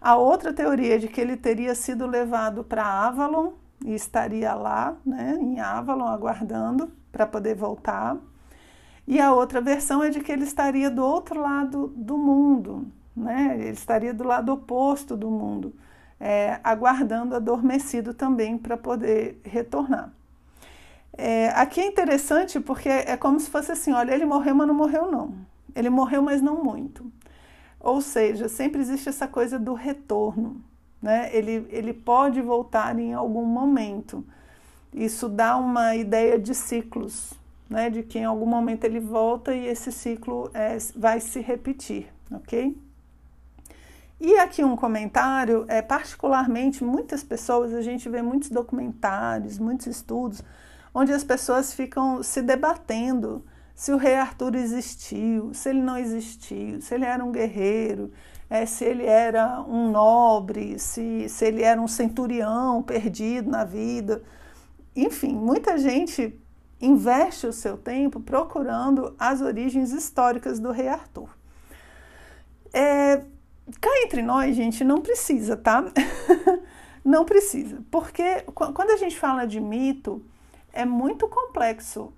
A 0.00 0.16
outra 0.16 0.52
teoria 0.52 0.96
é 0.96 0.98
de 0.98 1.08
que 1.08 1.20
ele 1.20 1.36
teria 1.36 1.74
sido 1.74 2.06
levado 2.06 2.62
para 2.64 2.84
Avalon 2.84 3.52
e 3.84 3.94
estaria 3.94 4.54
lá, 4.54 4.96
né, 5.04 5.36
em 5.40 5.60
Avalon, 5.60 6.06
aguardando 6.06 6.90
para 7.12 7.26
poder 7.26 7.54
voltar. 7.54 8.16
E 9.06 9.20
a 9.20 9.32
outra 9.32 9.60
versão 9.60 10.02
é 10.02 10.10
de 10.10 10.20
que 10.20 10.32
ele 10.32 10.44
estaria 10.44 10.90
do 10.90 11.04
outro 11.04 11.40
lado 11.40 11.92
do 11.94 12.18
mundo, 12.18 12.90
né? 13.16 13.56
ele 13.58 13.70
estaria 13.70 14.12
do 14.12 14.24
lado 14.24 14.52
oposto 14.52 15.16
do 15.16 15.30
mundo, 15.30 15.72
é, 16.18 16.58
aguardando 16.64 17.36
adormecido 17.36 18.12
também 18.12 18.58
para 18.58 18.76
poder 18.76 19.40
retornar. 19.44 20.12
É, 21.16 21.48
aqui 21.50 21.80
é 21.80 21.86
interessante 21.86 22.60
porque 22.60 22.88
é 22.88 23.16
como 23.16 23.40
se 23.40 23.48
fosse 23.48 23.72
assim: 23.72 23.92
olha, 23.92 24.12
ele 24.12 24.26
morreu, 24.26 24.54
mas 24.54 24.66
não 24.66 24.74
morreu, 24.74 25.10
não. 25.10 25.34
Ele 25.74 25.88
morreu, 25.88 26.22
mas 26.22 26.42
não 26.42 26.62
muito. 26.62 27.10
Ou 27.86 28.00
seja, 28.00 28.48
sempre 28.48 28.80
existe 28.80 29.08
essa 29.08 29.28
coisa 29.28 29.60
do 29.60 29.72
retorno. 29.72 30.60
Né? 31.00 31.30
Ele, 31.32 31.68
ele 31.70 31.92
pode 31.92 32.42
voltar 32.42 32.98
em 32.98 33.14
algum 33.14 33.44
momento. 33.44 34.26
Isso 34.92 35.28
dá 35.28 35.56
uma 35.56 35.94
ideia 35.94 36.36
de 36.36 36.52
ciclos, 36.52 37.32
né? 37.70 37.88
de 37.88 38.02
que 38.02 38.18
em 38.18 38.24
algum 38.24 38.44
momento 38.44 38.82
ele 38.82 38.98
volta 38.98 39.54
e 39.54 39.68
esse 39.68 39.92
ciclo 39.92 40.50
é, 40.52 40.76
vai 40.96 41.20
se 41.20 41.38
repetir, 41.38 42.12
ok? 42.28 42.76
E 44.20 44.36
aqui 44.40 44.64
um 44.64 44.74
comentário, 44.74 45.64
é, 45.68 45.80
particularmente 45.80 46.82
muitas 46.82 47.22
pessoas, 47.22 47.72
a 47.72 47.82
gente 47.82 48.08
vê 48.08 48.20
muitos 48.20 48.50
documentários, 48.50 49.60
muitos 49.60 49.86
estudos, 49.86 50.42
onde 50.92 51.12
as 51.12 51.22
pessoas 51.22 51.72
ficam 51.72 52.20
se 52.20 52.42
debatendo 52.42 53.44
se 53.76 53.92
o 53.92 53.98
rei 53.98 54.14
Arthur 54.14 54.56
existiu, 54.56 55.52
se 55.52 55.68
ele 55.68 55.82
não 55.82 55.98
existiu, 55.98 56.80
se 56.80 56.94
ele 56.94 57.04
era 57.04 57.22
um 57.22 57.30
guerreiro, 57.30 58.10
é, 58.48 58.64
se 58.64 58.86
ele 58.86 59.04
era 59.04 59.60
um 59.60 59.90
nobre, 59.90 60.78
se, 60.78 61.28
se 61.28 61.44
ele 61.44 61.62
era 61.62 61.78
um 61.78 61.86
centurião 61.86 62.82
perdido 62.82 63.50
na 63.50 63.64
vida. 63.64 64.22
Enfim, 64.96 65.34
muita 65.34 65.76
gente 65.76 66.40
investe 66.80 67.46
o 67.46 67.52
seu 67.52 67.76
tempo 67.76 68.18
procurando 68.18 69.14
as 69.18 69.42
origens 69.42 69.92
históricas 69.92 70.58
do 70.58 70.72
rei 70.72 70.88
Arthur. 70.88 71.28
É, 72.72 73.18
cá 73.78 73.90
entre 74.02 74.22
nós, 74.22 74.56
gente, 74.56 74.82
não 74.84 75.02
precisa, 75.02 75.54
tá? 75.54 75.84
não 77.04 77.26
precisa, 77.26 77.84
porque 77.90 78.40
quando 78.54 78.90
a 78.90 78.96
gente 78.96 79.18
fala 79.18 79.46
de 79.46 79.60
mito, 79.60 80.24
é 80.72 80.86
muito 80.86 81.28
complexo 81.28 82.10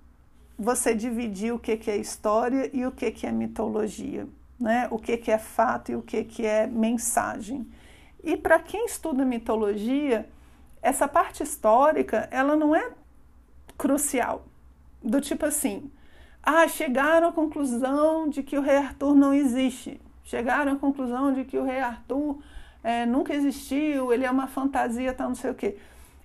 você 0.59 0.93
dividir 0.93 1.53
o 1.53 1.59
que, 1.59 1.77
que 1.77 1.89
é 1.89 1.97
história 1.97 2.69
e 2.73 2.85
o 2.85 2.91
que, 2.91 3.09
que 3.11 3.25
é 3.25 3.31
mitologia 3.31 4.27
né? 4.59 4.87
o 4.91 4.99
que, 4.99 5.15
que 5.17 5.31
é 5.31 5.37
fato 5.37 5.91
e 5.91 5.95
o 5.95 6.01
que, 6.01 6.23
que 6.23 6.45
é 6.45 6.67
mensagem. 6.67 7.65
E 8.23 8.35
para 8.35 8.59
quem 8.59 8.85
estuda 8.85 9.23
mitologia, 9.23 10.29
essa 10.81 11.07
parte 11.07 11.41
histórica 11.41 12.27
ela 12.29 12.55
não 12.55 12.75
é 12.75 12.91
crucial. 13.77 14.45
Do 15.01 15.21
tipo 15.21 15.45
assim, 15.45 15.89
ah, 16.43 16.67
chegaram 16.67 17.29
à 17.29 17.31
conclusão 17.31 18.27
de 18.27 18.43
que 18.43 18.57
o 18.57 18.61
rei 18.61 18.77
Arthur 18.77 19.15
não 19.15 19.33
existe. 19.33 20.01
Chegaram 20.25 20.73
à 20.73 20.75
conclusão 20.75 21.31
de 21.33 21.45
que 21.45 21.57
o 21.57 21.63
rei 21.63 21.79
Arthur 21.79 22.39
é, 22.83 23.05
nunca 23.05 23.33
existiu, 23.33 24.11
ele 24.11 24.25
é 24.25 24.31
uma 24.31 24.47
fantasia, 24.47 25.13
tal, 25.13 25.29
não 25.29 25.35
sei 25.35 25.51
o 25.51 25.55
quê. 25.55 25.77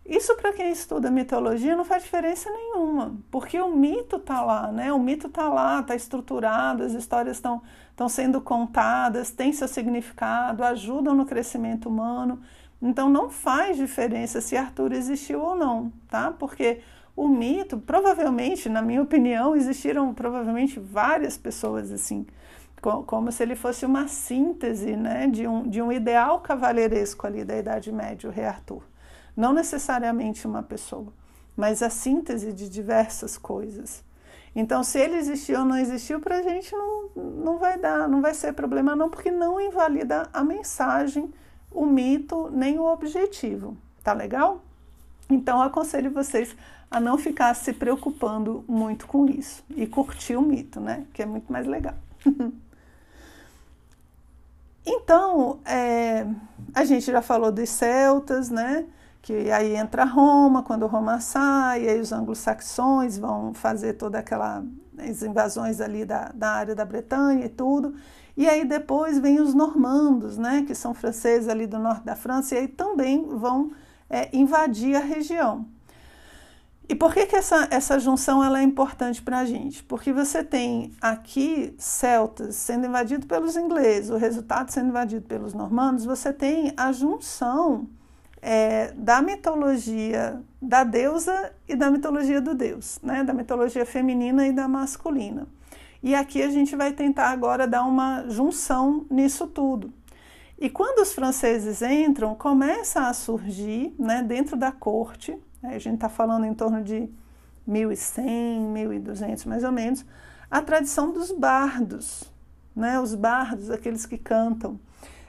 Isso 0.07 0.37
para 0.37 0.53
quem 0.53 0.71
estuda 0.71 1.11
mitologia 1.11 1.75
não 1.75 1.85
faz 1.85 2.03
diferença 2.03 2.51
nenhuma, 2.51 3.17
porque 3.31 3.59
o 3.59 3.75
mito 3.75 4.17
está 4.17 4.43
lá, 4.43 4.71
né? 4.71 4.93
O 4.93 4.99
mito 4.99 5.29
está 5.29 5.49
lá, 5.49 5.81
está 5.81 5.95
estruturado, 5.95 6.83
as 6.83 6.93
histórias 6.93 7.37
estão 7.37 7.63
estão 7.95 8.09
sendo 8.09 8.41
contadas, 8.41 9.31
têm 9.31 9.53
seu 9.53 9.69
significado, 9.69 10.65
ajudam 10.65 11.15
no 11.15 11.25
crescimento 11.25 11.89
humano. 11.89 12.41
Então 12.83 13.09
não 13.09 13.31
faz 13.31 13.77
diferença 13.77 14.41
se 14.41 14.57
Arthur 14.57 14.93
existiu 14.93 15.41
ou 15.41 15.55
não, 15.55 15.93
tá? 16.09 16.33
Porque 16.33 16.81
o 17.17 17.29
mito, 17.29 17.79
provavelmente, 17.79 18.69
na 18.69 18.83
minha 18.83 19.01
opinião, 19.01 19.55
existiram 19.55 20.13
provavelmente 20.13 20.81
várias 20.81 21.39
pessoas 21.39 21.93
assim, 21.93 22.27
como 23.07 23.31
se 23.31 23.43
ele 23.43 23.55
fosse 23.55 23.87
uma 23.87 24.09
síntese 24.09 24.97
né, 24.97 25.29
de, 25.29 25.47
um, 25.47 25.63
de 25.63 25.81
um 25.81 25.93
ideal 25.93 26.41
cavalheiresco 26.41 27.27
ali 27.27 27.45
da 27.45 27.57
Idade 27.57 27.93
Média, 27.93 28.29
o 28.29 28.33
rei 28.33 28.45
Arthur. 28.45 28.83
Não 29.37 29.53
necessariamente 29.53 30.47
uma 30.47 30.63
pessoa, 30.63 31.13
mas 31.57 31.83
a 31.83 31.91
síntese 31.91 32.53
de 32.53 32.69
diversas 32.69 33.37
coisas. 33.37 34.05
Então, 34.55 34.85
se 34.85 34.99
ele 34.99 35.17
existiu 35.17 35.61
ou 35.61 35.65
não 35.65 35.77
existiu, 35.77 36.21
para 36.21 36.39
a 36.39 36.43
gente 36.43 36.73
não, 36.73 37.11
não 37.17 37.59
vai 37.59 37.77
dar, 37.77 38.09
não 38.09 38.21
vai 38.21 38.33
ser 38.33 38.53
problema 38.53 38.95
não, 38.95 39.11
porque 39.11 39.31
não 39.31 39.61
invalida 39.61 40.29
a 40.33 40.45
mensagem, 40.45 41.33
o 41.71 41.85
mito, 41.85 42.49
nem 42.53 42.79
o 42.79 42.85
objetivo. 42.85 43.77
Tá 44.03 44.13
legal? 44.13 44.63
Então, 45.29 45.61
aconselho 45.61 46.11
vocês 46.13 46.55
a 46.91 47.01
não 47.01 47.19
ficar 47.19 47.53
se 47.55 47.73
preocupando 47.73 48.65
muito 48.69 49.07
com 49.09 49.27
isso 49.27 49.65
e 49.75 49.87
curtir 49.87 50.37
o 50.37 50.43
mito, 50.43 50.81
né? 50.81 51.05
Que 51.13 51.23
é 51.23 51.27
muito 51.27 51.53
mais 51.53 51.67
legal. 51.67 51.95
então, 54.87 55.59
é, 55.65 56.25
a 56.73 56.85
gente 56.85 57.07
já 57.07 57.21
falou 57.21 57.51
dos 57.51 57.69
celtas, 57.69 58.51
né? 58.51 58.87
Que 59.25 59.51
aí 59.51 59.75
entra 59.75 60.05
Roma, 60.05 60.63
quando 60.63 60.87
Roma 60.87 61.19
sai, 61.19 61.89
aí 61.89 61.99
os 61.99 62.13
anglo-saxões 62.13 63.17
vão 63.17 63.55
fazer 63.55 63.95
toda 63.95 64.19
aquela 64.19 64.63
as 64.99 65.23
invasões 65.23 65.81
ali 65.81 66.05
da, 66.05 66.31
da 66.35 66.51
área 66.51 66.75
da 66.75 66.85
Bretanha 66.85 67.47
e 67.47 67.49
tudo. 67.49 67.95
E 68.37 68.47
aí 68.47 68.67
depois 68.67 69.19
vem 69.19 69.41
os 69.41 69.55
normandos, 69.55 70.37
né, 70.37 70.63
que 70.67 70.75
são 70.75 70.93
franceses 70.93 71.49
ali 71.49 71.67
do 71.67 71.79
norte 71.79 72.05
da 72.05 72.15
França, 72.15 72.55
e 72.55 72.59
aí 72.59 72.69
também 72.69 73.27
vão 73.27 73.73
é, 74.11 74.29
invadir 74.37 74.95
a 74.95 75.01
região. 75.01 75.65
E 76.87 76.95
por 76.95 77.15
que, 77.15 77.25
que 77.25 77.35
essa, 77.35 77.67
essa 77.71 77.99
junção 77.99 78.45
ela 78.45 78.61
é 78.61 78.63
importante 78.63 79.23
para 79.23 79.39
a 79.39 79.47
gente? 79.47 79.83
Porque 79.85 80.13
você 80.13 80.45
tem 80.45 80.93
aqui 81.01 81.75
celtas 81.79 82.57
sendo 82.57 82.87
invadidos 82.87 83.27
pelos 83.27 83.57
ingleses, 83.57 84.11
o 84.11 84.19
resultado 84.19 84.71
sendo 84.71 84.91
invadido 84.91 85.27
pelos 85.27 85.55
normandos, 85.55 86.05
você 86.05 86.31
tem 86.31 86.75
a 86.77 86.93
junção 86.93 87.89
é, 88.47 88.93
da 88.93 89.23
mitologia 89.23 90.39
da 90.61 90.85
deusa 90.85 91.51
e 91.67 91.75
da 91.75 91.91
mitologia 91.91 92.43
do 92.43 92.55
deus, 92.55 93.01
né? 93.03 93.25
da 93.25 93.33
mitologia 93.33 93.87
feminina 93.87 94.47
e 94.47 94.53
da 94.53 94.69
masculina. 94.69 95.47
E 96.03 96.15
aqui 96.15 96.43
a 96.43 96.51
gente 96.51 96.77
vai 96.77 96.93
tentar 96.93 97.31
agora 97.31 97.67
dar 97.67 97.85
uma 97.85 98.29
junção 98.29 99.07
nisso 99.11 99.47
tudo. 99.47 99.91
E 100.59 100.69
quando 100.69 101.01
os 101.01 101.15
franceses 101.15 101.81
entram, 101.81 102.35
começa 102.35 103.09
a 103.09 103.15
surgir 103.15 103.95
né, 103.99 104.23
dentro 104.23 104.59
da 104.59 104.71
corte, 104.71 105.33
né, 105.63 105.75
a 105.75 105.79
gente 105.79 105.95
está 105.95 106.11
falando 106.11 106.45
em 106.45 106.53
torno 106.53 106.85
de 106.85 107.09
1100, 107.67 108.61
1200 108.61 109.47
mais 109.47 109.65
ou 109.65 109.73
menos, 109.73 110.05
a 110.51 110.61
tradição 110.61 111.11
dos 111.13 111.33
bardos, 111.33 112.31
né, 112.77 113.01
os 113.01 113.15
bardos, 113.15 113.71
aqueles 113.71 114.05
que 114.05 114.19
cantam 114.19 114.79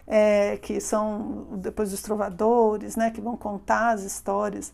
é, 0.07 0.57
que 0.57 0.79
são 0.79 1.47
depois 1.57 1.91
os 1.93 2.01
trovadores, 2.01 2.95
né, 2.95 3.11
que 3.11 3.21
vão 3.21 3.35
contar 3.35 3.91
as 3.91 4.03
histórias. 4.03 4.73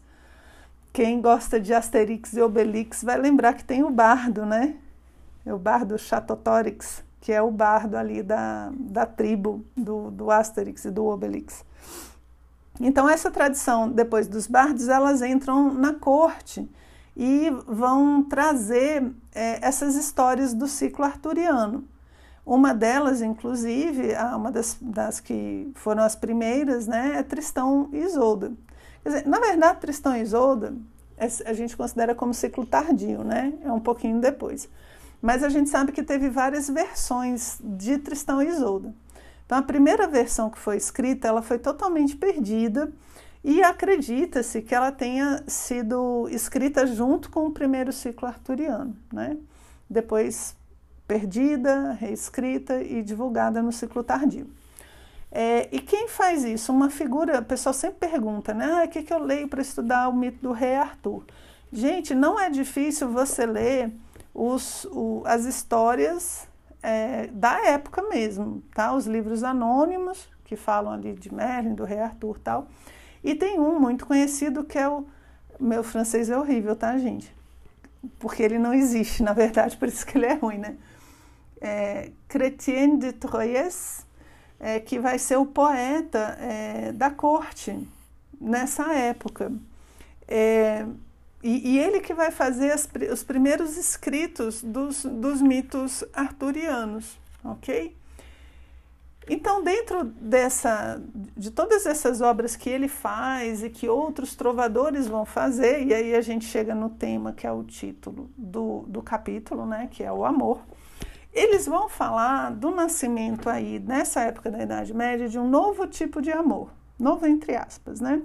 Quem 0.94 1.22
gosta 1.22 1.60
de 1.60 1.74
Asterix 1.74 2.34
e 2.34 2.42
Obelix 2.42 3.04
vai 3.04 3.18
lembrar 3.18 3.54
que 3.54 3.64
tem 3.64 3.84
o 3.84 3.90
bardo, 3.90 4.46
né? 4.46 4.76
É 5.46 5.54
o 5.54 5.58
bardo 5.58 5.98
Chatotorix, 5.98 7.04
que 7.22 7.32
é 7.32 7.42
o 7.42 7.50
bardo 7.50 7.96
ali 7.96 8.22
da, 8.22 8.72
da 8.76 9.06
tribo 9.06 9.64
do, 9.76 10.12
do 10.12 10.30
Asterix 10.30 10.86
e 10.86 10.92
do 10.92 11.06
Obelix. 11.06 11.64
Então, 12.80 13.08
essa 13.08 13.32
tradição, 13.32 13.90
depois 13.90 14.28
dos 14.28 14.48
bardos, 14.48 14.90
elas 14.90 15.22
entram 15.22 15.74
na 15.74 15.94
corte 15.94 16.70
e 17.16 17.50
vão 17.68 18.24
trazer 18.24 19.12
é, 19.34 19.66
essas 19.66 19.96
histórias 19.96 20.54
do 20.54 20.68
ciclo 20.68 21.06
arturiano. 21.06 21.84
Uma 22.46 22.74
delas, 22.74 23.22
inclusive, 23.22 24.14
uma 24.36 24.52
das, 24.52 24.78
das, 24.82 25.20
que 25.20 25.72
foram 25.76 26.04
as 26.04 26.16
primeiras, 26.16 26.88
né, 26.88 27.18
é 27.18 27.24
Tristão 27.24 27.90
e 27.94 27.98
Isolda. 27.98 28.52
Dizer, 29.06 29.28
na 29.28 29.40
verdade, 29.40 29.80
Tristão 29.80 30.16
e 30.16 30.22
Isolda 30.22 30.74
é, 31.22 31.28
a 31.46 31.54
gente 31.54 31.78
considera 31.78 32.16
como 32.16 32.34
ciclo 32.34 32.66
tardio, 32.66 33.24
né? 33.24 33.54
É 33.64 33.72
um 33.72 33.80
pouquinho 33.80 34.20
depois. 34.20 34.68
Mas 35.22 35.44
a 35.44 35.50
gente 35.50 35.70
sabe 35.70 35.92
que 35.92 36.02
teve 36.02 36.30
várias 36.30 36.68
versões 36.68 37.60
de 37.64 38.00
Tristão 38.00 38.42
e 38.42 38.48
Isolda. 38.48 38.92
Então, 39.46 39.60
a 39.60 39.62
primeira 39.62 40.08
versão 40.08 40.50
que 40.50 40.58
foi 40.58 40.78
escrita, 40.78 41.28
ela 41.28 41.44
foi 41.44 41.60
totalmente 41.60 42.16
perdida 42.16 42.92
e 43.44 43.62
acredita-se 43.62 44.64
que 44.64 44.74
ela 44.74 44.92
tenha 44.92 45.44
sido 45.46 46.28
escrita 46.30 46.88
junto 46.88 47.30
com 47.30 47.46
o 47.46 47.52
primeiro 47.52 47.92
ciclo 47.92 48.28
arturiano, 48.28 48.96
né? 49.14 49.38
Depois 49.88 50.56
perdida, 51.12 51.92
reescrita 52.00 52.82
e 52.82 53.04
divulgada 53.04 53.62
no 53.62 53.74
ciclo 53.74 54.02
tardio. 54.02 54.48
É, 55.30 55.68
e 55.70 55.82
quem 55.82 56.08
faz 56.08 56.46
isso? 56.46 56.72
Uma 56.72 56.90
figura, 56.90 57.40
o 57.40 57.44
pessoal 57.44 57.74
sempre 57.74 58.10
pergunta, 58.10 58.54
né? 58.54 58.82
Ah, 58.82 58.86
o 58.86 58.88
que, 58.88 59.04
que 59.04 59.14
eu 59.14 59.20
leio 59.20 59.50
para 59.50 59.62
estudar 59.62 60.08
o 60.08 60.16
mito 60.16 60.42
do 60.42 60.54
rei 60.54 60.76
Arthur? 60.76 61.26
Gente, 61.70 62.16
não 62.16 62.40
é 62.40 62.50
difícil 62.50 63.10
você 63.10 63.46
ler 63.46 63.92
os, 64.34 64.86
o, 64.86 65.22
as 65.26 65.44
histórias 65.44 66.48
é, 66.82 67.28
da 67.28 67.60
época 67.66 68.04
mesmo, 68.04 68.64
tá? 68.74 68.94
Os 68.94 69.06
livros 69.06 69.44
anônimos 69.44 70.30
que 70.46 70.56
falam 70.56 70.94
ali 70.94 71.14
de 71.14 71.34
Merlin, 71.34 71.76
do 71.76 71.84
rei 71.84 72.00
Arthur 72.00 72.40
tal. 72.40 72.70
E 73.22 73.36
tem 73.36 73.60
um 73.60 73.78
muito 73.78 74.06
conhecido 74.06 74.64
que 74.64 74.78
é 74.78 74.88
o. 74.88 75.06
Meu 75.60 75.84
francês 75.84 76.30
é 76.30 76.38
horrível, 76.38 76.74
tá, 76.74 76.98
gente? 76.98 77.36
Porque 78.18 78.42
ele 78.42 78.58
não 78.58 78.74
existe, 78.74 79.22
na 79.24 79.34
verdade, 79.34 79.76
por 79.76 79.90
isso 79.90 80.06
que 80.06 80.18
ele 80.18 80.28
é 80.28 80.36
ruim, 80.36 80.58
né? 80.58 80.78
É, 81.62 82.12
Chrétien 82.28 82.98
de 82.98 83.14
Troyes, 83.14 84.06
é, 84.60 84.80
que 84.80 85.00
vai 85.00 85.20
ser 85.20 85.38
o 85.38 85.46
poeta 85.46 86.38
é, 86.40 86.92
da 86.92 87.12
corte 87.12 87.88
nessa 88.40 88.94
época. 88.94 89.52
É, 90.28 90.86
e, 91.44 91.74
e, 91.74 91.80
ele 91.80 92.00
que 92.00 92.14
vai 92.14 92.32
fazer 92.32 92.72
as, 92.72 92.88
os 93.12 93.24
primeiros 93.24 93.78
escritos 93.78 94.62
dos, 94.62 95.04
dos 95.04 95.42
mitos 95.42 96.04
arturianos, 96.14 97.18
ok? 97.44 97.96
Então, 99.30 99.64
dentro 99.64 100.04
dessa, 100.04 101.02
de 101.38 101.52
todas 101.52 101.86
essas 101.86 102.22
obras 102.22 102.56
que 102.56 102.70
ele 102.70 102.88
faz 102.88 103.64
e 103.64 103.70
que 103.70 103.88
outros 103.88 104.36
trovadores 104.36 105.08
vão 105.08 105.26
fazer, 105.26 105.86
e 105.86 105.94
aí 105.94 106.16
a 106.16 106.22
gente 106.22 106.46
chega 106.46 106.76
no 106.76 106.90
tema 106.90 107.32
que 107.32 107.46
é 107.46 107.52
o 107.52 107.64
título 107.64 108.30
do, 108.36 108.84
do 108.88 109.02
capítulo, 109.02 109.66
né, 109.66 109.88
que 109.92 110.04
é 110.04 110.12
o 110.12 110.26
amor. 110.26 110.62
Eles 111.34 111.66
vão 111.66 111.88
falar 111.88 112.52
do 112.52 112.72
nascimento 112.72 113.50
aí, 113.50 113.80
nessa 113.80 114.22
época 114.22 114.52
da 114.52 114.62
Idade 114.62 114.94
Média, 114.94 115.30
de 115.30 115.40
um 115.40 115.48
novo 115.48 115.88
tipo 115.88 116.22
de 116.22 116.32
amor. 116.32 116.72
Novo 117.00 117.26
entre 117.26 117.56
aspas, 117.56 118.00
né? 118.02 118.22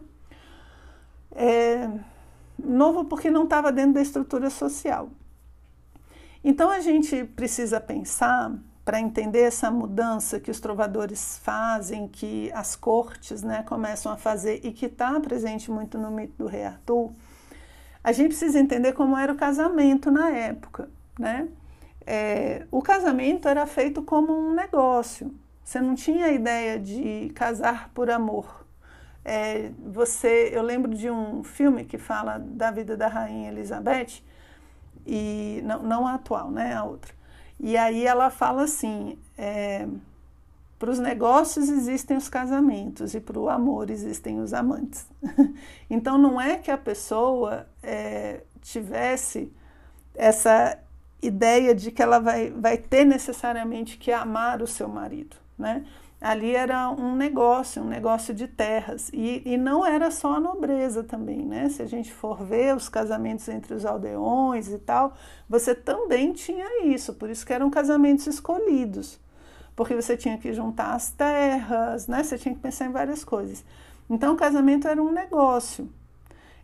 É, 1.33 1.89
novo 2.59 3.05
porque 3.05 3.31
não 3.31 3.45
estava 3.45 3.71
dentro 3.71 3.95
da 3.95 4.03
estrutura 4.03 4.51
social. 4.51 5.09
Então 6.43 6.71
a 6.71 6.81
gente 6.81 7.25
precisa 7.25 7.81
pensar, 7.81 8.53
para 8.87 9.01
entender 9.01 9.41
essa 9.41 9.69
mudança 9.69 10.39
que 10.39 10.49
os 10.49 10.61
trovadores 10.61 11.41
fazem, 11.43 12.07
que 12.07 12.53
as 12.53 12.77
cortes 12.77 13.43
né, 13.43 13.65
começam 13.65 14.13
a 14.13 14.17
fazer 14.17 14.61
e 14.65 14.71
que 14.71 14.87
está 14.87 15.19
presente 15.19 15.73
muito 15.73 15.99
no 15.99 16.09
mito 16.09 16.35
do 16.39 16.47
rei 16.47 16.65
Arthur, 16.65 17.11
a 18.05 18.13
gente 18.13 18.29
precisa 18.29 18.61
entender 18.61 18.93
como 18.93 19.19
era 19.19 19.33
o 19.33 19.37
casamento 19.37 20.09
na 20.09 20.31
época, 20.31 20.89
né? 21.19 21.49
É, 22.07 22.67
o 22.71 22.81
casamento 22.81 23.49
era 23.49 23.67
feito 23.67 24.03
como 24.03 24.33
um 24.33 24.55
negócio. 24.55 25.35
Você 25.65 25.81
não 25.81 25.97
tinha 25.97 26.27
a 26.27 26.33
ideia 26.33 26.79
de 26.79 27.33
casar 27.35 27.91
por 27.93 28.09
amor. 28.09 28.65
É, 29.25 29.73
você, 29.85 30.51
eu 30.53 30.63
lembro 30.63 30.95
de 30.95 31.11
um 31.11 31.43
filme 31.43 31.85
que 31.85 31.99
fala 31.99 32.39
da 32.39 32.71
vida 32.71 32.97
da 32.97 33.09
rainha 33.09 33.51
Elizabeth 33.51 34.23
e 35.05 35.61
não, 35.65 35.83
não 35.83 36.07
a 36.07 36.15
atual, 36.15 36.51
né, 36.53 36.75
a 36.75 36.85
outra. 36.85 37.13
E 37.59 37.77
aí 37.77 38.07
ela 38.07 38.31
fala 38.31 38.63
assim: 38.63 39.19
é, 39.37 39.89
para 40.79 40.91
os 40.91 41.01
negócios 41.01 41.69
existem 41.69 42.17
os 42.17 42.29
casamentos 42.29 43.15
e 43.15 43.21
para 43.21 43.39
o 43.39 43.49
amor 43.49 43.91
existem 43.91 44.39
os 44.39 44.55
amantes. 44.55 45.07
então 45.91 46.17
não 46.17 46.41
é 46.41 46.57
que 46.57 46.71
a 46.71 46.79
pessoa 46.79 47.67
é, 47.83 48.43
tivesse 48.63 49.53
essa 50.15 50.79
ideia 51.27 51.75
de 51.75 51.91
que 51.91 52.03
ela 52.03 52.19
vai, 52.19 52.51
vai 52.51 52.77
ter 52.77 53.05
necessariamente 53.05 53.99
que 53.99 54.13
amar 54.13 54.63
o 54.63 54.67
seu 54.67 54.89
marido, 54.89 55.37
né? 55.59 55.85
Ali 56.21 56.57
era 56.57 56.91
um 56.91 57.15
negócio, 57.15 57.83
um 57.83 57.87
negócio 57.87 58.33
de 58.33 58.49
terras. 58.49 59.11
E, 59.13 59.43
e 59.45 59.57
não 59.59 59.85
era 59.85 60.11
só 60.11 60.37
a 60.37 60.41
nobreza 60.41 61.05
também, 61.05 61.45
né? 61.45 61.69
Se 61.69 61.83
a 61.83 61.87
gente 61.87 62.11
for 62.13 62.43
ver 62.43 62.75
os 62.75 62.89
casamentos 62.89 63.47
entre 63.49 63.75
os 63.75 63.85
aldeões 63.85 64.69
e 64.69 64.79
tal, 64.79 65.15
você 65.49 65.75
também 65.75 66.33
tinha 66.33 66.87
isso. 66.87 67.13
Por 67.15 67.29
isso 67.29 67.45
que 67.45 67.53
eram 67.53 67.69
casamentos 67.69 68.27
escolhidos. 68.27 69.21
Porque 69.77 69.95
você 69.95 70.17
tinha 70.17 70.39
que 70.39 70.55
juntar 70.55 70.95
as 70.95 71.11
terras, 71.11 72.09
né? 72.09 72.23
Você 72.23 72.39
tinha 72.39 72.55
que 72.55 72.61
pensar 72.61 72.87
em 72.87 72.93
várias 72.93 73.23
coisas. 73.23 73.63
Então, 74.09 74.33
o 74.33 74.37
casamento 74.37 74.89
era 74.89 75.03
um 75.03 75.13
negócio. 75.13 75.89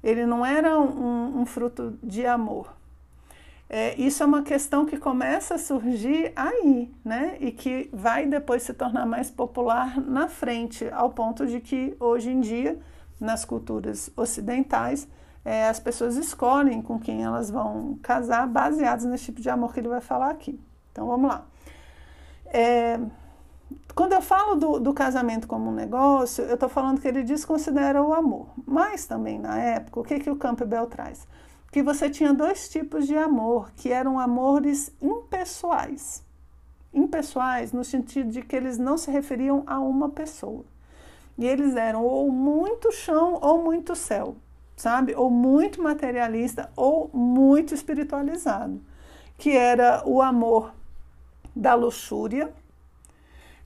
Ele 0.03 0.25
não 0.25 0.45
era 0.45 0.79
um, 0.81 1.43
um 1.43 1.47
fruto 1.47 1.99
de 2.03 2.27
amor 2.27 2.73
é, 3.75 3.99
isso 3.99 4.23
é 4.23 4.27
uma 4.27 4.43
questão 4.43 4.85
que 4.85 4.99
começa 4.99 5.55
a 5.55 5.59
surgir 5.59 6.31
aí, 6.37 6.95
né? 7.03 7.39
E 7.41 7.51
que 7.51 7.89
vai 7.91 8.27
depois 8.27 8.63
se 8.65 8.75
tornar 8.75 9.07
mais 9.07 9.31
popular 9.31 9.99
na 9.99 10.29
frente, 10.29 10.87
ao 10.91 11.09
ponto 11.09 11.47
de 11.47 11.59
que 11.59 11.97
hoje 11.99 12.31
em 12.31 12.39
dia, 12.41 12.79
nas 13.19 13.47
culturas 13.47 14.11
ocidentais, 14.15 15.09
é, 15.43 15.69
as 15.69 15.81
pessoas 15.81 16.17
escolhem 16.17 16.83
com 16.83 17.01
quem 17.01 17.25
elas 17.25 17.51
vão 17.51 17.99
casar 18.03 18.47
baseados 18.47 19.07
nesse 19.07 19.25
tipo 19.25 19.41
de 19.41 19.49
amor 19.49 19.73
que 19.73 19.81
ele 19.81 19.89
vai 19.89 20.03
falar 20.03 20.29
aqui. 20.29 20.61
Então 20.93 21.07
vamos 21.07 21.31
lá. 21.31 21.47
É, 22.45 23.01
quando 23.95 24.13
eu 24.13 24.21
falo 24.21 24.55
do, 24.55 24.81
do, 24.81 24.93
casamento 24.93 25.49
como 25.49 25.71
um 25.71 25.75
negócio, 25.75 26.45
eu 26.45 26.55
estou 26.55 26.69
falando 26.69 27.01
que 27.01 27.09
ele 27.09 27.23
desconsidera 27.23 28.03
o 28.03 28.13
amor. 28.13 28.49
Mas 28.67 29.07
também 29.07 29.39
na 29.39 29.59
época, 29.59 29.99
o 29.99 30.05
que, 30.05 30.21
que 30.21 30.29
o 30.29 30.37
Campbell 30.37 30.87
traz? 30.89 31.27
Que 31.73 31.83
você 31.83 32.11
tinha 32.11 32.35
dois 32.35 32.69
tipos 32.69 33.07
de 33.07 33.17
amor, 33.17 33.73
que 33.75 33.91
eram 33.91 34.19
amores 34.19 34.93
impessoais. 35.01 36.23
Impessoais 36.93 37.73
no 37.73 37.83
sentido 37.83 38.31
de 38.31 38.43
que 38.43 38.55
eles 38.55 38.77
não 38.77 38.99
se 38.99 39.11
referiam 39.11 39.65
a 39.67 39.81
uma 39.81 40.11
pessoa. 40.11 40.67
E 41.39 41.47
eles 41.47 41.75
eram 41.75 42.05
ou 42.05 42.31
muito 42.31 42.93
chão 42.93 43.39
ou 43.41 43.65
muito 43.65 43.97
céu, 43.97 44.37
sabe? 44.77 45.15
Ou 45.15 45.31
muito 45.31 45.83
materialista 45.83 46.71
ou 46.77 47.09
muito 47.11 47.73
espiritualizado, 47.75 48.79
que 49.39 49.57
era 49.57 50.03
o 50.05 50.21
amor 50.21 50.75
da 51.57 51.73
luxúria, 51.73 52.53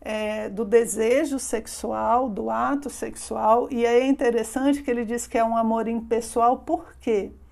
é, 0.01 0.49
do 0.49 0.64
desejo 0.64 1.40
sexual, 1.40 2.29
do 2.29 2.51
ato 2.51 2.88
sexual, 2.88 3.66
e 3.69 3.85
é 3.85 4.07
interessante 4.07 4.81
que 4.81 4.88
ele 4.88 5.05
diz 5.05 5.27
que 5.27 5.37
é 5.37 5.45
um 5.45 5.57
amor 5.57 5.88
impessoal, 5.88 6.59
por 6.59 6.95
quê? 7.01 7.33
Porque 7.33 7.46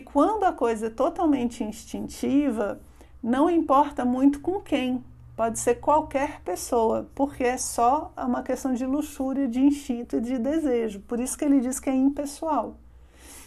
quando 0.00 0.44
a 0.44 0.52
coisa 0.52 0.86
é 0.86 0.90
totalmente 0.90 1.62
instintiva, 1.62 2.80
não 3.22 3.50
importa 3.50 4.04
muito 4.04 4.40
com 4.40 4.60
quem, 4.60 5.04
pode 5.36 5.58
ser 5.60 5.76
qualquer 5.76 6.40
pessoa, 6.40 7.08
porque 7.14 7.44
é 7.44 7.56
só 7.56 8.12
uma 8.16 8.42
questão 8.42 8.74
de 8.74 8.84
luxúria, 8.84 9.46
de 9.46 9.60
instinto 9.60 10.16
e 10.16 10.20
de 10.20 10.36
desejo. 10.36 10.98
Por 11.00 11.20
isso 11.20 11.38
que 11.38 11.44
ele 11.44 11.60
diz 11.60 11.78
que 11.78 11.88
é 11.88 11.94
impessoal. 11.94 12.76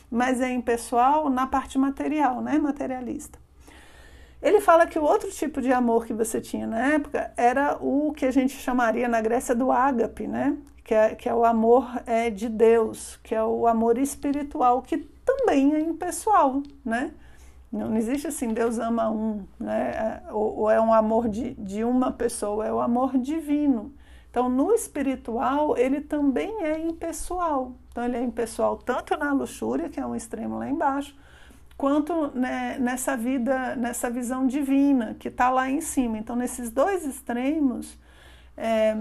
Mas 0.10 0.40
é 0.40 0.50
impessoal 0.50 1.30
na 1.30 1.48
parte 1.48 1.78
material, 1.78 2.42
né? 2.42 2.58
Materialista. 2.58 3.38
Ele 4.42 4.60
fala 4.62 4.88
que 4.88 4.98
o 4.98 5.04
outro 5.04 5.30
tipo 5.32 5.62
de 5.62 5.72
amor 5.72 6.06
que 6.06 6.14
você 6.14 6.42
tinha 6.42 6.66
na 6.66 6.94
época 6.94 7.32
era 7.36 7.78
o 7.80 8.12
que 8.14 8.26
a 8.26 8.32
gente 8.32 8.54
chamaria 8.54 9.08
na 9.08 9.22
Grécia 9.22 9.54
do 9.54 9.72
ágape, 9.72 10.28
né? 10.28 10.58
Que 10.84 10.96
é, 10.96 11.16
que 11.16 11.30
é 11.30 11.34
o 11.34 11.46
amor 11.46 11.88
é, 12.06 12.30
de 12.30 12.50
Deus, 12.50 13.20
que 13.22 13.36
é 13.36 13.44
o 13.44 13.68
amor 13.68 13.98
espiritual, 13.98 14.82
que 14.82 14.98
também 15.26 15.74
é 15.76 15.80
impessoal, 15.80 16.62
né? 16.84 17.12
Não 17.72 17.96
existe 17.96 18.28
assim, 18.28 18.54
Deus 18.54 18.80
ama 18.80 19.10
um, 19.10 19.46
né? 19.60 19.92
É, 19.92 20.34
ou, 20.34 20.60
ou 20.60 20.70
é 20.70 20.82
um 20.82 20.94
amor 20.94 21.30
de, 21.30 21.54
de 21.54 21.84
uma 21.84 22.12
pessoa, 22.12 22.66
é 22.66 22.74
o 22.74 22.82
amor 22.82 23.18
divino. 23.18 23.94
Então, 24.30 24.50
no 24.50 24.74
espiritual, 24.74 25.78
ele 25.78 26.02
também 26.02 26.64
é 26.64 26.80
impessoal. 26.80 27.74
Então, 27.90 28.04
ele 28.04 28.18
é 28.18 28.22
impessoal 28.22 28.78
tanto 28.78 29.18
na 29.18 29.34
luxúria, 29.34 29.90
que 29.90 30.00
é 30.00 30.06
um 30.06 30.16
extremo 30.16 30.58
lá 30.58 30.70
embaixo, 30.70 31.16
quanto 31.78 32.32
né, 32.38 32.78
nessa 32.80 33.18
vida, 33.18 33.76
nessa 33.76 34.10
visão 34.10 34.48
divina 34.48 35.16
que 35.20 35.28
está 35.28 35.50
lá 35.50 35.70
em 35.70 35.82
cima. 35.82 36.18
Então, 36.18 36.36
nesses 36.36 36.70
dois 36.70 37.06
extremos, 37.06 37.98
é, 38.56 38.96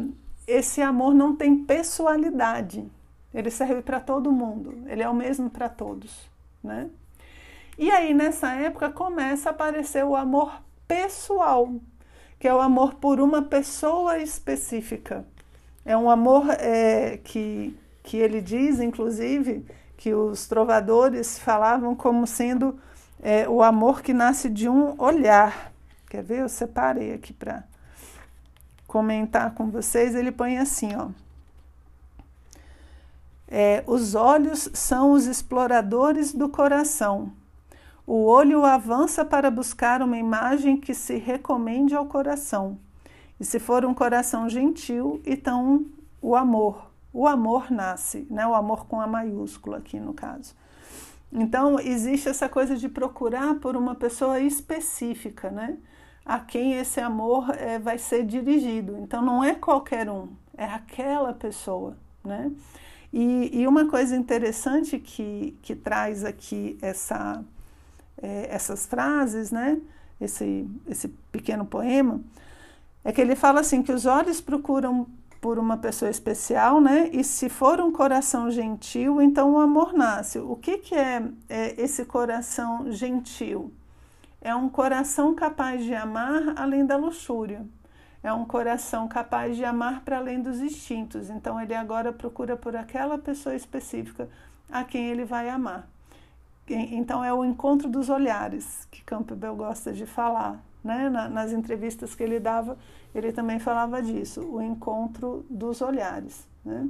esse 0.46 0.82
amor 0.82 1.14
não 1.14 1.36
tem 1.36 1.64
pessoalidade. 1.64 2.90
Ele 3.32 3.50
serve 3.50 3.82
para 3.82 4.00
todo 4.00 4.32
mundo. 4.32 4.74
Ele 4.86 5.02
é 5.02 5.08
o 5.08 5.14
mesmo 5.14 5.48
para 5.48 5.68
todos, 5.68 6.28
né? 6.62 6.90
E 7.78 7.90
aí 7.90 8.12
nessa 8.12 8.52
época 8.52 8.90
começa 8.90 9.48
a 9.48 9.52
aparecer 9.52 10.04
o 10.04 10.16
amor 10.16 10.60
pessoal, 10.86 11.72
que 12.38 12.48
é 12.48 12.54
o 12.54 12.60
amor 12.60 12.94
por 12.94 13.20
uma 13.20 13.42
pessoa 13.42 14.18
específica. 14.18 15.24
É 15.84 15.96
um 15.96 16.10
amor 16.10 16.50
é, 16.50 17.18
que, 17.24 17.76
que 18.02 18.16
ele 18.18 18.40
diz, 18.40 18.80
inclusive, 18.80 19.64
que 19.96 20.12
os 20.12 20.46
trovadores 20.46 21.38
falavam 21.38 21.94
como 21.94 22.26
sendo 22.26 22.78
é, 23.22 23.48
o 23.48 23.62
amor 23.62 24.02
que 24.02 24.12
nasce 24.12 24.48
de 24.48 24.68
um 24.68 25.00
olhar. 25.00 25.72
Quer 26.08 26.22
ver? 26.22 26.40
Eu 26.40 26.48
separei 26.48 27.14
aqui 27.14 27.32
para 27.32 27.64
comentar 28.86 29.54
com 29.54 29.70
vocês. 29.70 30.14
Ele 30.14 30.32
põe 30.32 30.58
assim, 30.58 30.94
ó. 30.96 31.08
É, 33.50 33.82
os 33.86 34.14
olhos 34.14 34.68
são 34.72 35.12
os 35.12 35.26
exploradores 35.26 36.32
do 36.32 36.48
coração. 36.48 37.32
O 38.06 38.24
olho 38.24 38.64
avança 38.64 39.24
para 39.24 39.50
buscar 39.50 40.02
uma 40.02 40.16
imagem 40.16 40.76
que 40.76 40.94
se 40.94 41.16
recomende 41.16 41.94
ao 41.94 42.06
coração. 42.06 42.78
E 43.38 43.44
se 43.44 43.58
for 43.58 43.84
um 43.84 43.94
coração 43.94 44.48
gentil, 44.48 45.20
então 45.24 45.86
o 46.22 46.36
amor 46.36 46.90
o 47.12 47.26
amor 47.26 47.70
nasce, 47.70 48.26
né? 48.30 48.46
o 48.46 48.54
amor 48.54 48.86
com 48.86 49.00
a 49.00 49.06
maiúscula 49.06 49.78
aqui 49.78 49.98
no 49.98 50.14
caso. 50.14 50.54
Então, 51.32 51.78
existe 51.78 52.28
essa 52.28 52.48
coisa 52.48 52.76
de 52.76 52.88
procurar 52.88 53.56
por 53.56 53.76
uma 53.76 53.94
pessoa 53.94 54.40
específica, 54.40 55.48
né? 55.48 55.78
A 56.24 56.40
quem 56.40 56.74
esse 56.74 57.00
amor 57.00 57.50
é, 57.56 57.78
vai 57.78 57.98
ser 57.98 58.24
dirigido. 58.24 58.96
Então, 58.98 59.22
não 59.22 59.42
é 59.42 59.54
qualquer 59.54 60.10
um, 60.10 60.28
é 60.56 60.64
aquela 60.64 61.32
pessoa, 61.32 61.96
né? 62.24 62.50
E, 63.12 63.60
e 63.60 63.66
uma 63.66 63.88
coisa 63.88 64.16
interessante 64.16 64.98
que, 64.98 65.56
que 65.62 65.74
traz 65.74 66.24
aqui 66.24 66.78
essa, 66.80 67.44
é, 68.22 68.48
essas 68.50 68.86
frases, 68.86 69.50
né? 69.50 69.80
Esse, 70.20 70.68
esse 70.86 71.08
pequeno 71.32 71.64
poema, 71.64 72.20
é 73.02 73.10
que 73.10 73.20
ele 73.20 73.34
fala 73.34 73.60
assim 73.60 73.82
que 73.82 73.92
os 73.92 74.04
olhos 74.04 74.40
procuram 74.40 75.06
por 75.40 75.58
uma 75.58 75.78
pessoa 75.78 76.10
especial, 76.10 76.80
né? 76.80 77.08
E 77.12 77.24
se 77.24 77.48
for 77.48 77.80
um 77.80 77.90
coração 77.90 78.50
gentil, 78.50 79.22
então 79.22 79.54
o 79.54 79.58
amor 79.58 79.94
nasce. 79.94 80.38
O 80.38 80.54
que, 80.54 80.78
que 80.78 80.94
é, 80.94 81.22
é 81.48 81.82
esse 81.82 82.04
coração 82.04 82.92
gentil? 82.92 83.72
É 84.40 84.54
um 84.54 84.68
coração 84.68 85.34
capaz 85.34 85.82
de 85.82 85.94
amar 85.94 86.54
além 86.56 86.84
da 86.84 86.96
luxúria. 86.96 87.64
É 88.22 88.32
um 88.32 88.44
coração 88.44 89.08
capaz 89.08 89.56
de 89.56 89.64
amar 89.64 90.02
para 90.02 90.18
além 90.18 90.42
dos 90.42 90.60
instintos. 90.60 91.30
Então 91.30 91.60
ele 91.60 91.74
agora 91.74 92.12
procura 92.12 92.56
por 92.56 92.76
aquela 92.76 93.18
pessoa 93.18 93.54
específica 93.54 94.28
a 94.70 94.84
quem 94.84 95.08
ele 95.08 95.24
vai 95.24 95.48
amar. 95.48 95.88
Então 96.68 97.24
é 97.24 97.32
o 97.32 97.44
encontro 97.44 97.88
dos 97.88 98.08
olhares 98.08 98.86
que 98.90 99.02
Campbell 99.02 99.56
gosta 99.56 99.92
de 99.92 100.06
falar, 100.06 100.62
né? 100.84 101.08
nas 101.08 101.50
entrevistas 101.50 102.14
que 102.14 102.22
ele 102.22 102.38
dava 102.38 102.76
ele 103.14 103.32
também 103.32 103.58
falava 103.58 104.02
disso, 104.02 104.40
o 104.42 104.62
encontro 104.62 105.44
dos 105.50 105.80
olhares. 105.80 106.46
Né? 106.64 106.88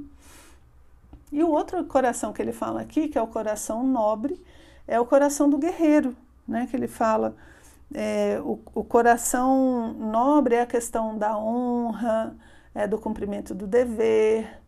E 1.31 1.43
o 1.43 1.49
outro 1.49 1.83
coração 1.85 2.31
que 2.31 2.41
ele 2.41 2.51
fala 2.51 2.81
aqui, 2.81 3.07
que 3.07 3.17
é 3.17 3.21
o 3.21 3.27
coração 3.27 3.85
nobre, 3.85 4.41
é 4.87 4.99
o 4.99 5.05
coração 5.05 5.49
do 5.49 5.57
guerreiro, 5.57 6.15
né? 6.47 6.67
que 6.69 6.75
ele 6.75 6.87
fala. 6.87 7.35
É, 7.93 8.39
o, 8.43 8.59
o, 8.73 8.83
coração 8.83 9.93
nobre 9.93 10.55
é 10.55 10.61
a 10.61 10.65
questão 10.65 11.17
da 11.17 11.37
honra, 11.37 12.35
é, 12.73 12.87
do 12.87 12.97
cumprimento 12.97 13.53
do 13.53 13.67
dever. 13.67 14.59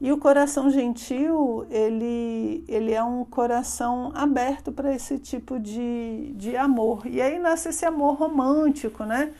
E 0.00 0.12
o 0.12 0.18
coração 0.18 0.70
gentil, 0.70 1.66
ele, 1.70 2.64
ele 2.68 2.92
é 2.92 3.02
um 3.02 3.24
coração 3.24 4.12
aberto 4.14 4.70
para 4.70 4.94
esse 4.94 5.18
tipo 5.18 5.58
de, 5.58 6.32
de 6.36 6.56
amor. 6.56 7.04
E 7.06 7.20
aí 7.20 7.38
nasce 7.38 7.70
esse 7.70 7.84
amor 7.84 8.14
romântico, 8.14 9.04
né? 9.04 9.32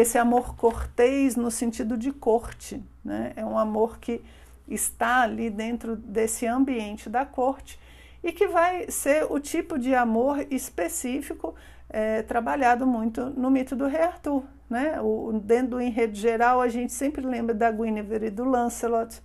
esse 0.00 0.18
amor 0.18 0.54
cortês 0.56 1.36
no 1.36 1.50
sentido 1.50 1.96
de 1.96 2.12
corte, 2.12 2.82
né? 3.02 3.32
É 3.34 3.44
um 3.44 3.58
amor 3.58 3.98
que 3.98 4.20
está 4.68 5.22
ali 5.22 5.48
dentro 5.48 5.96
desse 5.96 6.46
ambiente 6.46 7.08
da 7.08 7.24
corte 7.24 7.78
e 8.22 8.30
que 8.30 8.46
vai 8.46 8.90
ser 8.90 9.24
o 9.30 9.40
tipo 9.40 9.78
de 9.78 9.94
amor 9.94 10.46
específico 10.50 11.54
é, 11.88 12.22
trabalhado 12.22 12.86
muito 12.86 13.30
no 13.30 13.50
mito 13.50 13.76
do 13.76 13.86
rei 13.86 14.02
Arthur, 14.02 14.42
né? 14.68 15.00
O, 15.00 15.40
dentro 15.42 15.70
do 15.70 15.80
enredo 15.80 16.16
geral 16.16 16.60
a 16.60 16.68
gente 16.68 16.92
sempre 16.92 17.24
lembra 17.24 17.54
da 17.54 17.70
Guinevere 17.70 18.26
e 18.26 18.30
do 18.30 18.44
Lancelot, 18.44 19.20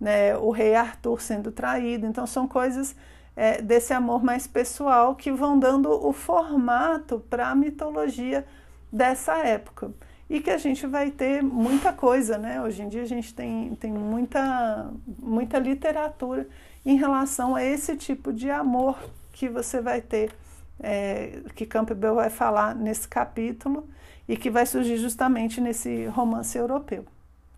né? 0.00 0.36
O 0.36 0.50
rei 0.50 0.74
Arthur 0.74 1.20
sendo 1.20 1.52
traído, 1.52 2.06
então 2.06 2.26
são 2.26 2.48
coisas 2.48 2.96
é, 3.36 3.60
desse 3.62 3.92
amor 3.92 4.22
mais 4.22 4.46
pessoal 4.46 5.14
que 5.14 5.30
vão 5.30 5.58
dando 5.58 5.90
o 5.90 6.12
formato 6.12 7.20
para 7.30 7.48
a 7.48 7.54
mitologia 7.54 8.44
dessa 8.92 9.38
época. 9.38 9.90
E 10.28 10.40
que 10.40 10.50
a 10.50 10.56
gente 10.56 10.86
vai 10.86 11.10
ter 11.10 11.42
muita 11.42 11.92
coisa, 11.92 12.38
né? 12.38 12.60
Hoje 12.62 12.82
em 12.82 12.88
dia 12.88 13.02
a 13.02 13.06
gente 13.06 13.34
tem, 13.34 13.74
tem 13.74 13.92
muita, 13.92 14.90
muita 15.18 15.58
literatura 15.58 16.48
em 16.84 16.96
relação 16.96 17.54
a 17.54 17.62
esse 17.62 17.96
tipo 17.96 18.32
de 18.32 18.50
amor 18.50 18.98
que 19.30 19.48
você 19.48 19.80
vai 19.80 20.00
ter, 20.00 20.32
é, 20.82 21.40
que 21.54 21.64
Campbell 21.64 22.16
vai 22.16 22.28
falar 22.28 22.74
nesse 22.74 23.06
capítulo 23.06 23.88
e 24.28 24.36
que 24.36 24.50
vai 24.50 24.66
surgir 24.66 24.96
justamente 24.98 25.60
nesse 25.60 26.06
romance 26.06 26.56
europeu. 26.58 27.04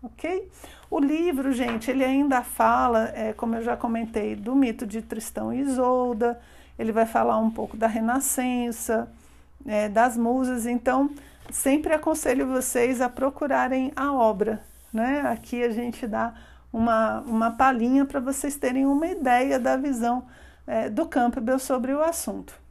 Ok? 0.03 0.49
O 0.89 0.99
livro, 0.99 1.51
gente, 1.51 1.89
ele 1.89 2.05
ainda 2.05 2.43
fala, 2.43 3.11
é, 3.15 3.33
como 3.33 3.55
eu 3.55 3.63
já 3.63 3.75
comentei, 3.75 4.35
do 4.35 4.55
mito 4.55 4.85
de 4.85 5.01
Tristão 5.01 5.51
e 5.51 5.61
Isolda, 5.61 6.39
ele 6.77 6.91
vai 6.91 7.05
falar 7.07 7.39
um 7.39 7.49
pouco 7.49 7.75
da 7.75 7.87
Renascença, 7.87 9.09
é, 9.65 9.89
das 9.89 10.15
musas. 10.15 10.67
Então, 10.67 11.09
sempre 11.49 11.93
aconselho 11.93 12.47
vocês 12.47 13.01
a 13.01 13.09
procurarem 13.09 13.91
a 13.95 14.13
obra. 14.13 14.61
Né? 14.93 15.21
Aqui 15.21 15.63
a 15.63 15.69
gente 15.69 16.05
dá 16.05 16.33
uma, 16.71 17.21
uma 17.21 17.51
palhinha 17.51 18.05
para 18.05 18.19
vocês 18.19 18.55
terem 18.55 18.85
uma 18.85 19.07
ideia 19.07 19.59
da 19.59 19.75
visão 19.75 20.25
é, 20.67 20.89
do 20.89 21.05
Campbell 21.07 21.57
sobre 21.57 21.93
o 21.93 22.03
assunto. 22.03 22.64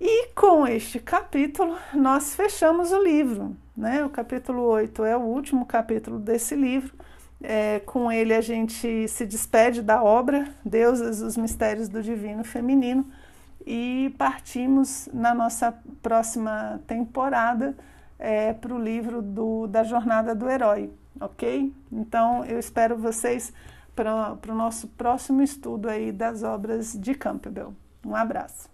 E 0.00 0.28
com 0.34 0.66
este 0.66 1.00
capítulo, 1.00 1.76
nós 1.94 2.34
fechamos 2.34 2.92
o 2.92 3.02
livro. 3.02 3.56
Né? 3.76 4.04
O 4.04 4.10
capítulo 4.10 4.62
8 4.62 5.04
é 5.04 5.16
o 5.16 5.20
último 5.20 5.64
capítulo 5.64 6.18
desse 6.18 6.54
livro. 6.54 6.94
É, 7.42 7.80
com 7.80 8.10
ele 8.10 8.34
a 8.34 8.40
gente 8.40 9.06
se 9.08 9.26
despede 9.26 9.82
da 9.82 10.02
obra 10.02 10.48
Deusas, 10.64 11.20
os 11.20 11.36
Mistérios 11.36 11.88
do 11.88 12.02
Divino 12.02 12.42
Feminino 12.42 13.04
e 13.66 14.14
partimos 14.16 15.08
na 15.12 15.34
nossa 15.34 15.74
próxima 16.00 16.80
temporada 16.86 17.76
é, 18.18 18.54
para 18.54 18.74
o 18.74 18.78
livro 18.78 19.20
do, 19.20 19.66
da 19.66 19.82
Jornada 19.82 20.34
do 20.34 20.48
Herói. 20.48 20.90
ok? 21.20 21.72
Então 21.92 22.44
eu 22.44 22.58
espero 22.58 22.96
vocês 22.96 23.52
para 23.94 24.38
o 24.48 24.54
nosso 24.54 24.88
próximo 24.88 25.42
estudo 25.42 25.88
aí 25.88 26.12
das 26.12 26.42
obras 26.42 26.94
de 26.94 27.14
Campbell. 27.14 27.74
Um 28.04 28.14
abraço. 28.14 28.70